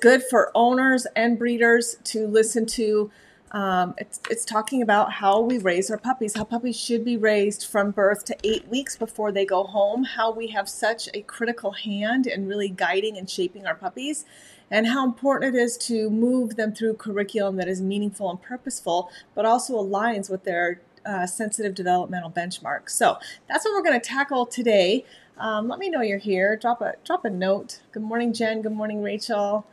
good 0.00 0.22
for 0.22 0.50
owners 0.54 1.06
and 1.16 1.38
breeders 1.38 1.96
to 2.04 2.26
listen 2.26 2.66
to. 2.66 3.10
Um, 3.50 3.94
it's, 3.96 4.20
it's 4.28 4.44
talking 4.44 4.82
about 4.82 5.12
how 5.12 5.40
we 5.40 5.58
raise 5.58 5.90
our 5.90 5.98
puppies, 5.98 6.36
how 6.36 6.44
puppies 6.44 6.78
should 6.78 7.04
be 7.04 7.16
raised 7.16 7.66
from 7.66 7.92
birth 7.92 8.24
to 8.26 8.36
eight 8.44 8.68
weeks 8.68 8.96
before 8.96 9.32
they 9.32 9.46
go 9.46 9.64
home, 9.64 10.04
how 10.04 10.30
we 10.30 10.48
have 10.48 10.68
such 10.68 11.08
a 11.14 11.22
critical 11.22 11.72
hand 11.72 12.26
in 12.26 12.46
really 12.46 12.68
guiding 12.68 13.16
and 13.16 13.30
shaping 13.30 13.66
our 13.66 13.74
puppies, 13.74 14.26
and 14.70 14.86
how 14.86 15.02
important 15.04 15.54
it 15.54 15.58
is 15.58 15.78
to 15.78 16.10
move 16.10 16.56
them 16.56 16.74
through 16.74 16.94
curriculum 16.94 17.56
that 17.56 17.68
is 17.68 17.80
meaningful 17.80 18.28
and 18.30 18.42
purposeful, 18.42 19.10
but 19.34 19.46
also 19.46 19.82
aligns 19.82 20.28
with 20.28 20.44
their 20.44 20.82
uh, 21.06 21.26
sensitive 21.26 21.74
developmental 21.74 22.30
benchmarks. 22.30 22.90
So 22.90 23.18
that's 23.48 23.64
what 23.64 23.72
we're 23.72 23.82
going 23.82 23.98
to 23.98 24.06
tackle 24.06 24.44
today. 24.44 25.06
Um, 25.38 25.68
let 25.68 25.78
me 25.78 25.88
know 25.88 26.02
you're 26.02 26.18
here. 26.18 26.56
Drop 26.56 26.82
a 26.82 26.94
drop 27.04 27.24
a 27.24 27.30
note. 27.30 27.80
Good 27.92 28.02
morning, 28.02 28.34
Jen. 28.34 28.60
Good 28.60 28.72
morning, 28.72 29.02
Rachel. 29.02 29.64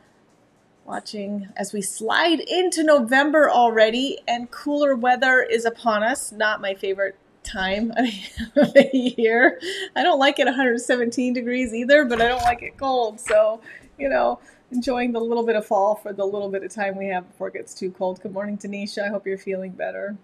Watching 0.86 1.48
as 1.56 1.72
we 1.72 1.82
slide 1.82 2.38
into 2.38 2.84
November 2.84 3.50
already, 3.50 4.18
and 4.28 4.48
cooler 4.52 4.94
weather 4.94 5.42
is 5.42 5.64
upon 5.64 6.04
us. 6.04 6.30
Not 6.30 6.60
my 6.60 6.74
favorite 6.74 7.16
time 7.42 7.90
of 7.90 8.06
the 8.54 9.14
year. 9.18 9.60
I 9.96 10.04
don't 10.04 10.20
like 10.20 10.38
it 10.38 10.44
117 10.44 11.32
degrees 11.32 11.74
either, 11.74 12.04
but 12.04 12.22
I 12.22 12.28
don't 12.28 12.42
like 12.42 12.62
it 12.62 12.76
cold. 12.76 13.18
So, 13.18 13.60
you 13.98 14.08
know, 14.08 14.38
enjoying 14.70 15.10
the 15.10 15.18
little 15.18 15.44
bit 15.44 15.56
of 15.56 15.66
fall 15.66 15.96
for 15.96 16.12
the 16.12 16.24
little 16.24 16.50
bit 16.50 16.62
of 16.62 16.70
time 16.70 16.96
we 16.96 17.08
have 17.08 17.28
before 17.32 17.48
it 17.48 17.54
gets 17.54 17.74
too 17.74 17.90
cold. 17.90 18.22
Good 18.22 18.32
morning, 18.32 18.56
Tanisha. 18.56 19.06
I 19.06 19.08
hope 19.08 19.26
you're 19.26 19.38
feeling 19.38 19.72
better. 19.72 20.16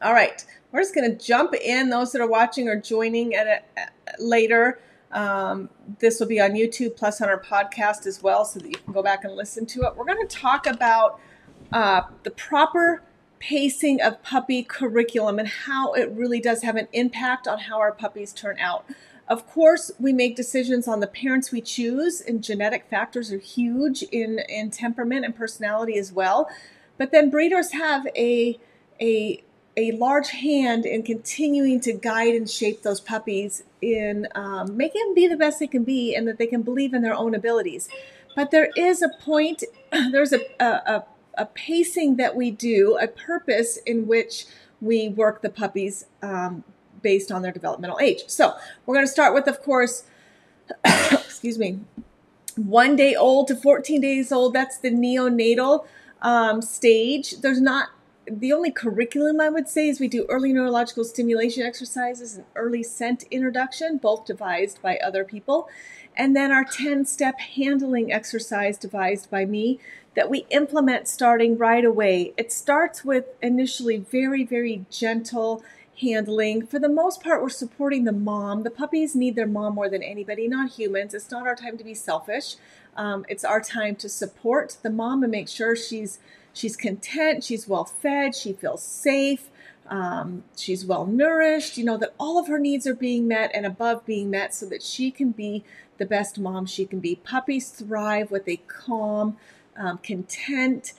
All 0.00 0.14
right, 0.14 0.44
we're 0.70 0.82
just 0.82 0.94
going 0.94 1.10
to 1.10 1.16
jump 1.16 1.52
in. 1.52 1.90
Those 1.90 2.12
that 2.12 2.20
are 2.20 2.28
watching 2.28 2.68
or 2.68 2.80
joining 2.80 3.34
at 3.34 3.48
it 3.48 3.90
later. 4.20 4.78
Um, 5.14 5.70
this 6.00 6.20
will 6.20 6.26
be 6.26 6.40
on 6.40 6.52
YouTube 6.52 6.96
plus 6.96 7.20
on 7.20 7.28
our 7.28 7.40
podcast 7.40 8.04
as 8.06 8.22
well, 8.22 8.44
so 8.44 8.58
that 8.58 8.68
you 8.68 8.74
can 8.74 8.92
go 8.92 9.02
back 9.02 9.24
and 9.24 9.34
listen 9.34 9.64
to 9.66 9.82
it. 9.82 9.96
We're 9.96 10.04
going 10.04 10.26
to 10.26 10.36
talk 10.36 10.66
about 10.66 11.20
uh, 11.72 12.02
the 12.24 12.30
proper 12.30 13.02
pacing 13.38 14.00
of 14.02 14.22
puppy 14.22 14.62
curriculum 14.62 15.38
and 15.38 15.48
how 15.48 15.92
it 15.92 16.10
really 16.10 16.40
does 16.40 16.62
have 16.62 16.76
an 16.76 16.88
impact 16.92 17.46
on 17.46 17.58
how 17.60 17.78
our 17.78 17.92
puppies 17.92 18.32
turn 18.32 18.58
out. 18.58 18.84
Of 19.28 19.46
course, 19.46 19.90
we 19.98 20.12
make 20.12 20.36
decisions 20.36 20.86
on 20.88 21.00
the 21.00 21.06
parents 21.06 21.52
we 21.52 21.60
choose, 21.60 22.20
and 22.20 22.42
genetic 22.42 22.86
factors 22.90 23.32
are 23.32 23.38
huge 23.38 24.02
in, 24.02 24.40
in 24.48 24.70
temperament 24.70 25.24
and 25.24 25.34
personality 25.34 25.96
as 25.96 26.12
well. 26.12 26.48
But 26.98 27.12
then 27.12 27.30
breeders 27.30 27.72
have 27.72 28.06
a 28.16 28.58
a 29.00 29.42
a 29.76 29.92
large 29.92 30.30
hand 30.30 30.86
in 30.86 31.02
continuing 31.02 31.80
to 31.80 31.92
guide 31.92 32.34
and 32.34 32.48
shape 32.48 32.82
those 32.82 33.00
puppies 33.00 33.64
in 33.92 34.26
um, 34.34 34.76
making 34.76 35.02
them 35.04 35.14
be 35.14 35.26
the 35.26 35.36
best 35.36 35.60
they 35.60 35.66
can 35.66 35.84
be 35.84 36.14
and 36.14 36.26
that 36.26 36.38
they 36.38 36.46
can 36.46 36.62
believe 36.62 36.94
in 36.94 37.02
their 37.02 37.14
own 37.14 37.34
abilities. 37.34 37.88
But 38.34 38.50
there 38.50 38.70
is 38.76 39.02
a 39.02 39.10
point, 39.20 39.62
there's 39.92 40.32
a, 40.32 40.40
a, 40.58 41.04
a 41.36 41.46
pacing 41.46 42.16
that 42.16 42.34
we 42.34 42.50
do, 42.50 42.96
a 43.00 43.08
purpose 43.08 43.76
in 43.78 44.06
which 44.06 44.46
we 44.80 45.08
work 45.08 45.42
the 45.42 45.50
puppies 45.50 46.06
um, 46.22 46.64
based 47.02 47.30
on 47.30 47.42
their 47.42 47.52
developmental 47.52 47.98
age. 48.00 48.24
So 48.26 48.54
we're 48.86 48.94
going 48.94 49.06
to 49.06 49.12
start 49.12 49.34
with, 49.34 49.46
of 49.46 49.62
course, 49.62 50.04
excuse 50.84 51.58
me, 51.58 51.80
one 52.56 52.96
day 52.96 53.14
old 53.14 53.48
to 53.48 53.56
14 53.56 54.00
days 54.00 54.32
old. 54.32 54.54
That's 54.54 54.78
the 54.78 54.90
neonatal 54.90 55.86
um, 56.22 56.62
stage. 56.62 57.40
There's 57.40 57.60
not 57.60 57.90
the 58.30 58.52
only 58.52 58.70
curriculum 58.70 59.40
I 59.40 59.48
would 59.48 59.68
say 59.68 59.88
is 59.88 60.00
we 60.00 60.08
do 60.08 60.26
early 60.28 60.52
neurological 60.52 61.04
stimulation 61.04 61.62
exercises 61.62 62.36
and 62.36 62.44
early 62.54 62.82
scent 62.82 63.24
introduction, 63.30 63.98
both 63.98 64.24
devised 64.24 64.80
by 64.82 64.96
other 64.98 65.24
people, 65.24 65.68
and 66.16 66.34
then 66.34 66.50
our 66.50 66.64
10 66.64 67.04
step 67.06 67.38
handling 67.38 68.12
exercise 68.12 68.78
devised 68.78 69.30
by 69.30 69.44
me 69.44 69.80
that 70.14 70.30
we 70.30 70.46
implement 70.50 71.08
starting 71.08 71.58
right 71.58 71.84
away. 71.84 72.32
It 72.36 72.52
starts 72.52 73.04
with 73.04 73.26
initially 73.42 73.98
very, 73.98 74.44
very 74.44 74.86
gentle 74.90 75.64
handling. 76.00 76.66
For 76.66 76.78
the 76.78 76.88
most 76.88 77.22
part, 77.22 77.42
we're 77.42 77.48
supporting 77.48 78.04
the 78.04 78.12
mom. 78.12 78.62
The 78.62 78.70
puppies 78.70 79.14
need 79.14 79.36
their 79.36 79.46
mom 79.46 79.74
more 79.74 79.88
than 79.88 80.02
anybody, 80.02 80.48
not 80.48 80.72
humans. 80.72 81.14
It's 81.14 81.30
not 81.30 81.46
our 81.46 81.56
time 81.56 81.76
to 81.78 81.84
be 81.84 81.94
selfish. 81.94 82.56
Um, 82.96 83.24
it's 83.28 83.44
our 83.44 83.60
time 83.60 83.96
to 83.96 84.08
support 84.08 84.76
the 84.82 84.90
mom 84.90 85.22
and 85.22 85.32
make 85.32 85.48
sure 85.48 85.74
she's 85.74 86.18
she's 86.54 86.76
content, 86.76 87.44
she's 87.44 87.68
well 87.68 87.84
fed, 87.84 88.34
she 88.34 88.54
feels 88.54 88.82
safe, 88.82 89.50
um, 89.88 90.44
she's 90.56 90.86
well 90.86 91.04
nourished, 91.04 91.76
you 91.76 91.84
know, 91.84 91.98
that 91.98 92.14
all 92.18 92.38
of 92.38 92.46
her 92.48 92.58
needs 92.58 92.86
are 92.86 92.94
being 92.94 93.28
met 93.28 93.50
and 93.52 93.66
above 93.66 94.06
being 94.06 94.30
met 94.30 94.54
so 94.54 94.64
that 94.66 94.82
she 94.82 95.10
can 95.10 95.32
be 95.32 95.62
the 95.98 96.06
best 96.06 96.38
mom 96.38 96.64
she 96.64 96.86
can 96.86 97.00
be. 97.00 97.16
Puppies 97.16 97.68
thrive 97.68 98.30
with 98.30 98.48
a 98.48 98.56
calm, 98.66 99.36
um, 99.76 99.98
content 99.98 100.94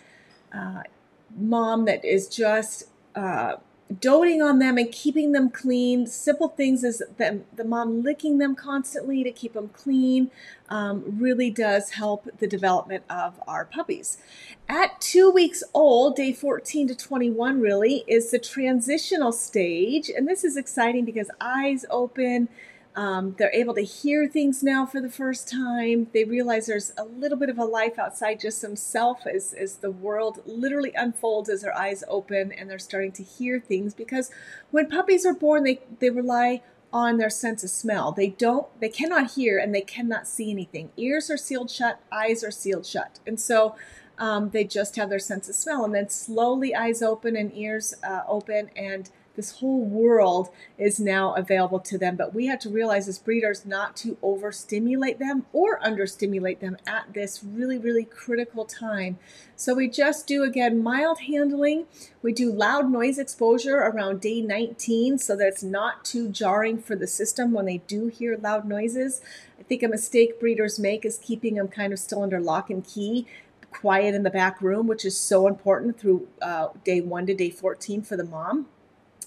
uh, 0.54 0.84
mom 1.36 1.86
that 1.86 2.06
is 2.06 2.28
just. 2.28 2.90
Uh, 3.16 3.56
doting 4.00 4.42
on 4.42 4.60
them 4.60 4.78
and 4.78 4.92
keeping 4.92 5.32
them 5.32 5.50
clean. 5.50 6.08
Simple 6.08 6.50
things 6.50 6.84
as 6.84 7.02
the, 7.18 7.42
the 7.56 7.64
mom 7.64 8.02
licking 8.02 8.40
them 8.40 8.56
constantly 8.56 9.24
to 9.24 9.32
keep 9.32 9.54
them 9.54 9.70
clean 9.70 10.32
um, 10.70 11.04
really 11.20 11.52
does 11.52 11.92
help 11.92 12.28
the 12.40 12.48
development 12.48 13.04
of 13.10 13.40
our 13.48 13.66
puppies. 13.66 14.18
At 14.68 15.00
two 15.00 15.30
weeks 15.30 15.64
old, 15.74 16.16
day 16.16 16.34
14 16.34 16.88
to 16.88 16.96
21 16.96 17.62
really 17.62 18.04
is 18.08 18.32
the 18.32 18.40
transitional 18.40 19.32
stage. 19.32 20.10
And 20.10 20.28
this 20.28 20.44
is 20.44 20.58
exciting 20.58 21.06
because 21.06 21.30
eyes 21.40 21.86
open, 21.90 22.50
um, 22.96 23.36
they're 23.38 23.54
able 23.54 23.74
to 23.76 23.82
hear 23.82 24.26
things 24.28 24.64
now 24.64 24.86
for 24.86 25.02
the 25.02 25.10
first 25.10 25.50
time. 25.50 26.08
They 26.14 26.24
realize 26.24 26.66
there's 26.66 26.94
a 26.98 27.04
little 27.04 27.38
bit 27.38 27.50
of 27.50 27.58
a 27.58 27.66
life 27.66 28.00
outside 28.00 28.40
just 28.40 28.62
themselves 28.62 29.26
as, 29.26 29.54
as 29.54 29.76
the 29.76 29.92
world 29.92 30.42
literally 30.46 30.94
unfolds 30.96 31.50
as 31.50 31.62
their 31.62 31.78
eyes 31.78 32.06
open 32.08 32.54
and 32.54 32.70
they're 32.70 32.80
starting 32.80 33.12
to 33.14 33.24
hear 33.24 33.60
things 33.60 33.94
because 33.94 34.32
when 34.72 34.88
puppies 34.88 35.26
are 35.26 35.34
born, 35.34 35.64
they, 35.64 35.82
they 36.00 36.10
rely 36.10 36.62
on 36.94 37.18
their 37.18 37.30
sense 37.30 37.66
of 37.66 37.70
smell. 37.70 38.14
They 38.14 38.30
don't, 38.30 38.68
they 38.80 38.88
cannot 38.88 39.32
hear 39.32 39.60
and 39.60 39.76
they 39.76 39.82
cannot 39.82 40.26
see 40.26 40.50
anything. 40.50 40.92
Ears 40.96 41.30
are 41.30 41.38
sealed 41.38 41.70
shut, 41.70 42.00
eyes 42.14 42.46
are 42.46 42.52
sealed 42.52 42.86
shut. 42.86 43.20
And 43.28 43.38
so 43.38 43.76
um, 44.18 44.52
they 44.52 44.64
just 44.64 44.96
have 44.96 45.10
their 45.10 45.20
sense 45.20 45.50
of 45.50 45.56
smell. 45.56 45.84
And 45.84 45.94
then 45.94 46.08
slowly 46.10 46.74
eyes 46.74 47.02
open 47.02 47.36
and 47.36 47.52
ears 47.54 47.94
uh, 48.08 48.22
open 48.26 48.70
and 48.78 49.10
this 49.36 49.60
whole 49.60 49.84
world 49.84 50.50
is 50.78 51.00
now 51.00 51.34
available 51.34 51.80
to 51.80 51.98
them. 51.98 52.16
But 52.16 52.34
we 52.34 52.48
have 52.48 52.60
to 52.60 52.70
realize 52.70 53.08
as 53.08 53.20
breeders 53.20 53.66
not 53.66 53.96
to 53.98 54.18
overstimulate 54.24 55.20
them 55.20 55.46
or 55.54 55.84
understimulate 55.86 56.60
them 56.60 56.78
at 56.88 57.14
this 57.14 57.44
really, 57.44 57.78
really 57.78 58.04
critical 58.04 58.66
time. 58.66 59.18
So 59.56 59.74
we 59.74 59.88
just 59.88 60.28
do 60.28 60.44
again 60.44 60.82
mild 60.82 61.22
handling. 61.22 61.86
We 62.22 62.34
do 62.34 62.52
loud 62.52 62.92
noise 62.92 63.18
exposure 63.20 63.78
around 63.78 64.22
day 64.22 64.42
19 64.42 65.18
so 65.18 65.36
that 65.36 65.48
it's 65.48 65.64
not 65.64 66.04
too 66.04 66.30
jarring 66.30 66.80
for 66.80 66.96
the 66.96 67.08
system 67.08 67.52
when 67.52 67.66
they 67.66 67.78
do 67.80 68.08
hear 68.08 68.38
loud 68.38 68.68
noises. 68.68 69.22
I 69.60 69.64
think 69.64 69.84
a 69.84 69.88
mistake 69.88 70.40
breeders 70.40 70.80
make 70.80 71.06
is 71.06 71.18
keeping 71.18 71.56
them 71.56 71.68
kind 71.68 71.94
of 71.94 72.00
still 72.00 72.24
under 72.24 72.40
lock 72.40 72.70
and 72.70 72.86
key 72.86 73.28
quiet 73.72 74.16
in 74.16 74.24
the 74.24 74.30
back 74.30 74.62
room, 74.62 74.88
which 74.88 75.06
is 75.06 75.18
so 75.18 75.48
important 75.48 76.00
through 76.00 76.28
uh, 76.42 76.70
day 76.84 77.02
one 77.02 77.26
to 77.26 77.34
day 77.34 77.50
14 77.50 78.02
for 78.02 78.16
the 78.16 78.24
mom. 78.24 78.68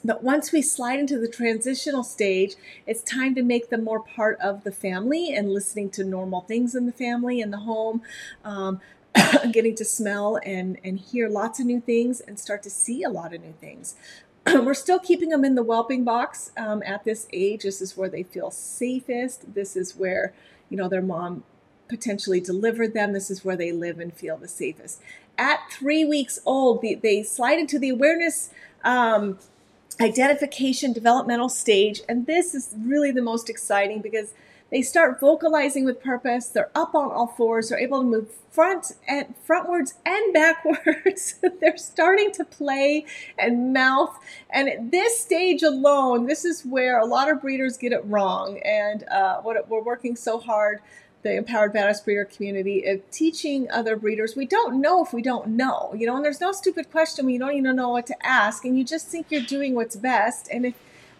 But 0.04 0.22
once 0.22 0.52
we 0.52 0.62
slide 0.62 0.98
into 0.98 1.18
the 1.18 1.28
transitional 1.28 2.04
stage, 2.04 2.54
it's 2.86 3.02
time 3.02 3.34
to 3.34 3.42
make 3.42 3.70
them 3.70 3.84
more 3.84 4.00
part 4.00 4.38
of 4.40 4.64
the 4.64 4.72
family 4.72 5.34
and 5.34 5.52
listening 5.52 5.90
to 5.90 6.04
normal 6.04 6.42
things 6.42 6.74
in 6.74 6.86
the 6.86 6.92
family 6.92 7.40
and 7.40 7.52
the 7.52 7.58
home, 7.58 8.02
um, 8.44 8.80
getting 9.52 9.74
to 9.76 9.84
smell 9.84 10.38
and, 10.44 10.78
and 10.84 10.98
hear 10.98 11.28
lots 11.28 11.60
of 11.60 11.66
new 11.66 11.80
things 11.80 12.20
and 12.20 12.38
start 12.38 12.62
to 12.62 12.70
see 12.70 13.02
a 13.02 13.08
lot 13.08 13.34
of 13.34 13.42
new 13.42 13.54
things. 13.60 13.96
We're 14.46 14.74
still 14.74 14.98
keeping 14.98 15.30
them 15.30 15.44
in 15.44 15.54
the 15.54 15.62
whelping 15.62 16.04
box 16.04 16.52
um, 16.56 16.82
at 16.84 17.04
this 17.04 17.26
age. 17.32 17.62
This 17.62 17.80
is 17.80 17.96
where 17.96 18.08
they 18.08 18.22
feel 18.22 18.50
safest. 18.50 19.54
This 19.54 19.76
is 19.76 19.96
where, 19.96 20.32
you 20.70 20.76
know, 20.76 20.88
their 20.88 21.02
mom 21.02 21.44
potentially 21.88 22.40
delivered 22.40 22.94
them. 22.94 23.12
This 23.12 23.30
is 23.30 23.44
where 23.44 23.56
they 23.56 23.72
live 23.72 23.98
and 23.98 24.12
feel 24.12 24.36
the 24.36 24.48
safest. 24.48 25.00
At 25.36 25.60
three 25.70 26.04
weeks 26.04 26.38
old, 26.44 26.82
they, 26.82 26.94
they 26.94 27.22
slide 27.22 27.58
into 27.58 27.78
the 27.78 27.88
awareness. 27.90 28.50
Um, 28.84 29.38
identification 30.00 30.92
developmental 30.92 31.48
stage. 31.48 32.00
And 32.08 32.26
this 32.26 32.54
is 32.54 32.74
really 32.78 33.10
the 33.10 33.22
most 33.22 33.50
exciting 33.50 34.00
because 34.00 34.34
they 34.70 34.82
start 34.82 35.18
vocalizing 35.18 35.84
with 35.84 36.02
purpose. 36.02 36.48
They're 36.48 36.70
up 36.74 36.94
on 36.94 37.10
all 37.10 37.26
fours. 37.26 37.68
They're 37.70 37.78
able 37.78 38.00
to 38.00 38.06
move 38.06 38.28
front 38.50 38.92
and 39.06 39.34
frontwards 39.46 39.94
and 40.04 40.32
backwards. 40.34 41.36
They're 41.60 41.76
starting 41.78 42.32
to 42.32 42.44
play 42.44 43.06
and 43.38 43.72
mouth. 43.72 44.18
And 44.50 44.68
at 44.68 44.90
this 44.90 45.20
stage 45.20 45.62
alone, 45.62 46.26
this 46.26 46.44
is 46.44 46.66
where 46.66 46.98
a 46.98 47.06
lot 47.06 47.30
of 47.30 47.40
breeders 47.40 47.78
get 47.78 47.92
it 47.92 48.04
wrong. 48.04 48.60
And 48.64 49.04
uh, 49.08 49.40
what 49.40 49.68
we're 49.68 49.82
working 49.82 50.16
so 50.16 50.38
hard 50.38 50.80
the 51.22 51.34
empowered 51.34 51.74
badass 51.74 52.04
breeder 52.04 52.24
community 52.24 52.84
of 52.86 53.08
teaching 53.10 53.70
other 53.70 53.96
breeders 53.96 54.36
we 54.36 54.46
don't 54.46 54.80
know 54.80 55.04
if 55.04 55.12
we 55.12 55.22
don't 55.22 55.48
know 55.48 55.92
you 55.96 56.06
know 56.06 56.16
and 56.16 56.24
there's 56.24 56.40
no 56.40 56.52
stupid 56.52 56.90
question 56.90 57.24
when 57.24 57.34
you 57.34 57.40
don't 57.40 57.54
even 57.54 57.76
know 57.76 57.90
what 57.90 58.06
to 58.06 58.26
ask 58.26 58.64
and 58.64 58.78
you 58.78 58.84
just 58.84 59.08
think 59.08 59.26
you're 59.30 59.42
doing 59.42 59.74
what's 59.74 59.96
best 59.96 60.48
and 60.52 60.66
if 60.66 60.74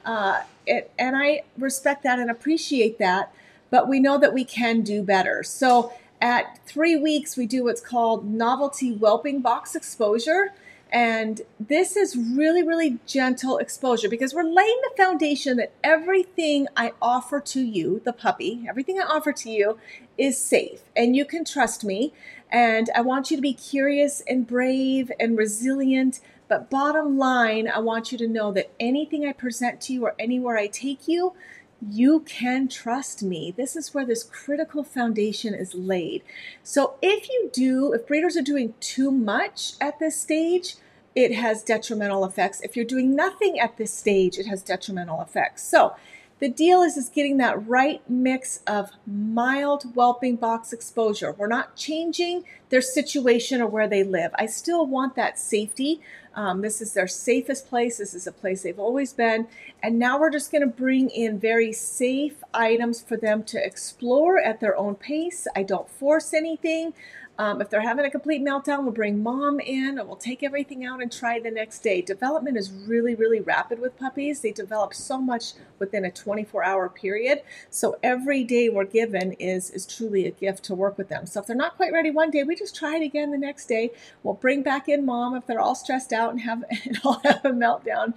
uh, 0.05 0.43
it, 0.67 0.91
and 0.99 1.17
i 1.17 1.43
respect 1.57 2.03
that 2.03 2.19
and 2.19 2.31
appreciate 2.31 2.99
that 2.99 3.33
but 3.71 3.89
we 3.89 4.01
know 4.01 4.19
that 4.19 4.33
we 4.33 4.45
can 4.45 4.83
do 4.83 5.03
better 5.03 5.43
so 5.43 5.93
At 6.21 6.59
three 6.67 6.97
weeks, 6.97 7.37
we 7.37 7.47
do 7.47 7.65
what's 7.65 7.81
called 7.81 8.25
novelty 8.29 8.93
whelping 8.93 9.41
box 9.41 9.77
exposure. 9.77 10.53
And 10.91 11.43
this 11.61 11.97
is 11.97 12.17
really, 12.17 12.63
really 12.63 12.99
gentle 13.07 13.59
exposure 13.59 14.09
because 14.09 14.33
we're 14.33 14.43
laying 14.43 14.81
the 14.83 15.03
foundation 15.03 15.59
that 15.59 15.73
everything 15.85 16.67
I 16.77 16.93
offer 17.03 17.41
to 17.41 17.61
you, 17.61 18.01
the 18.05 18.13
puppy, 18.13 18.65
everything 18.69 18.99
I 18.99 19.05
offer 19.05 19.33
to 19.33 19.51
you 19.51 19.79
is 20.17 20.39
safe 20.39 20.81
and 20.97 21.15
you 21.15 21.25
can 21.25 21.45
trust 21.45 21.85
me. 21.85 22.13
And 22.51 22.89
I 22.95 23.03
want 23.03 23.31
you 23.31 23.37
to 23.37 23.43
be 23.43 23.53
curious 23.53 24.23
and 24.27 24.47
brave 24.47 25.13
and 25.21 25.37
resilient. 25.37 26.21
But 26.49 26.71
bottom 26.71 27.19
line, 27.19 27.69
I 27.69 27.81
want 27.81 28.11
you 28.11 28.17
to 28.19 28.27
know 28.27 28.51
that 28.53 28.71
anything 28.81 29.27
I 29.27 29.33
present 29.33 29.83
to 29.83 29.93
you 29.93 30.07
or 30.07 30.15
anywhere 30.19 30.57
I 30.57 30.67
take 30.67 31.07
you, 31.07 31.35
you 31.81 32.21
can 32.21 32.69
trust 32.69 33.23
me. 33.23 33.53
This 33.57 33.77
is 33.77 33.95
where 33.95 34.05
this 34.05 34.23
critical 34.23 34.83
foundation 34.83 35.55
is 35.55 35.75
laid. 35.75 36.23
So 36.63 36.95
if 37.01 37.29
you 37.29 37.51
do, 37.53 37.93
if 37.93 38.07
breeders 38.07 38.37
are 38.37 38.43
doing 38.43 38.75
too 38.81 39.11
much 39.11 39.75
at 39.81 39.99
this 39.99 40.21
stage, 40.21 40.75
it 41.15 41.35
has 41.35 41.63
detrimental 41.63 42.25
effects. 42.25 42.61
If 42.61 42.77
you're 42.77 42.85
doing 42.85 43.15
nothing 43.15 43.59
at 43.59 43.77
this 43.77 43.93
stage, 43.93 44.39
it 44.39 44.47
has 44.47 44.63
detrimental 44.63 45.21
effects. 45.21 45.63
So 45.63 45.95
the 46.39 46.49
deal 46.49 46.83
is, 46.83 46.97
is 46.97 47.09
getting 47.09 47.39
that 47.39 47.67
right 47.67 48.09
mix 48.09 48.61
of 48.67 48.91
mild 49.07 49.95
whelping 49.95 50.37
box 50.37 50.73
exposure. 50.73 51.33
We're 51.33 51.49
not 51.49 51.75
changing 51.75 52.45
their 52.69 52.81
situation 52.81 53.61
or 53.61 53.67
where 53.67 53.89
they 53.89 54.05
live. 54.05 54.31
I 54.37 54.47
still 54.47 54.87
want 54.87 55.17
that 55.17 55.39
safety. 55.39 56.01
Um, 56.39 56.61
this 56.61 56.81
is 56.81 56.95
their 56.95 57.09
safest 57.09 57.67
place. 57.69 57.99
This 57.99 58.15
is 58.15 58.29
a 58.29 58.33
place 58.33 58.63
they've 58.63 58.79
always 58.79 59.13
been. 59.13 59.49
And 59.83 59.99
now 59.99 60.21
we're 60.21 60.31
just 60.31 60.53
going 60.53 60.63
to 60.63 60.69
bring 60.69 61.11
in 61.11 61.41
very 61.41 61.73
safe 61.73 62.45
items 62.55 63.03
for 63.03 63.17
them 63.17 63.43
to 63.47 63.59
explore 63.59 64.39
at 64.39 64.61
their 64.61 64.77
own 64.77 64.95
pace. 64.95 65.49
I 65.57 65.65
don't 65.65 65.91
force 65.91 66.33
anything. 66.33 66.95
Um, 67.39 67.61
if 67.61 67.71
they're 67.71 67.81
having 67.81 68.05
a 68.05 68.11
complete 68.11 68.43
meltdown, 68.43 68.83
we'll 68.83 68.91
bring 68.91 69.23
mom 69.23 69.61
in 69.61 69.99
and 69.99 70.09
we'll 70.09 70.17
take 70.17 70.43
everything 70.43 70.85
out 70.85 71.01
and 71.01 71.11
try 71.11 71.39
the 71.39 71.53
next 71.53 71.79
day. 71.81 72.03
Development 72.03 72.57
is 72.57 72.73
really, 72.73 73.15
really 73.15 73.41
rapid 73.41 73.79
with 73.79 73.97
puppies. 73.97 74.41
They 74.41 74.51
develop 74.51 74.93
so 74.93 75.19
much 75.21 75.53
within 75.79 76.05
a 76.05 76.11
24 76.11 76.65
hour 76.65 76.89
period. 76.89 77.43
So 77.71 77.97
every 78.03 78.43
day 78.43 78.69
we're 78.69 78.85
given 78.85 79.33
is, 79.35 79.71
is 79.71 79.87
truly 79.87 80.27
a 80.27 80.33
gift 80.33 80.65
to 80.65 80.75
work 80.75 80.99
with 80.99 81.09
them. 81.09 81.27
So 81.27 81.41
if 81.41 81.47
they're 81.47 81.55
not 81.55 81.77
quite 81.77 81.93
ready 81.93 82.11
one 82.11 82.33
day, 82.33 82.43
we 82.43 82.57
just 82.57 82.75
try 82.75 82.97
it 82.97 83.05
again 83.05 83.31
the 83.31 83.39
next 83.39 83.67
day. 83.67 83.93
We'll 84.25 84.35
bring 84.35 84.65
back 84.65 84.89
in 84.89 85.07
mom 85.07 85.37
if 85.37 85.47
they're 85.47 85.61
all 85.61 85.77
stressed 85.77 86.13
out 86.13 86.33
and 86.33 86.41
have, 86.41 86.65
and 86.85 86.99
all 87.05 87.21
have 87.23 87.45
a 87.45 87.51
meltdown 87.51 88.15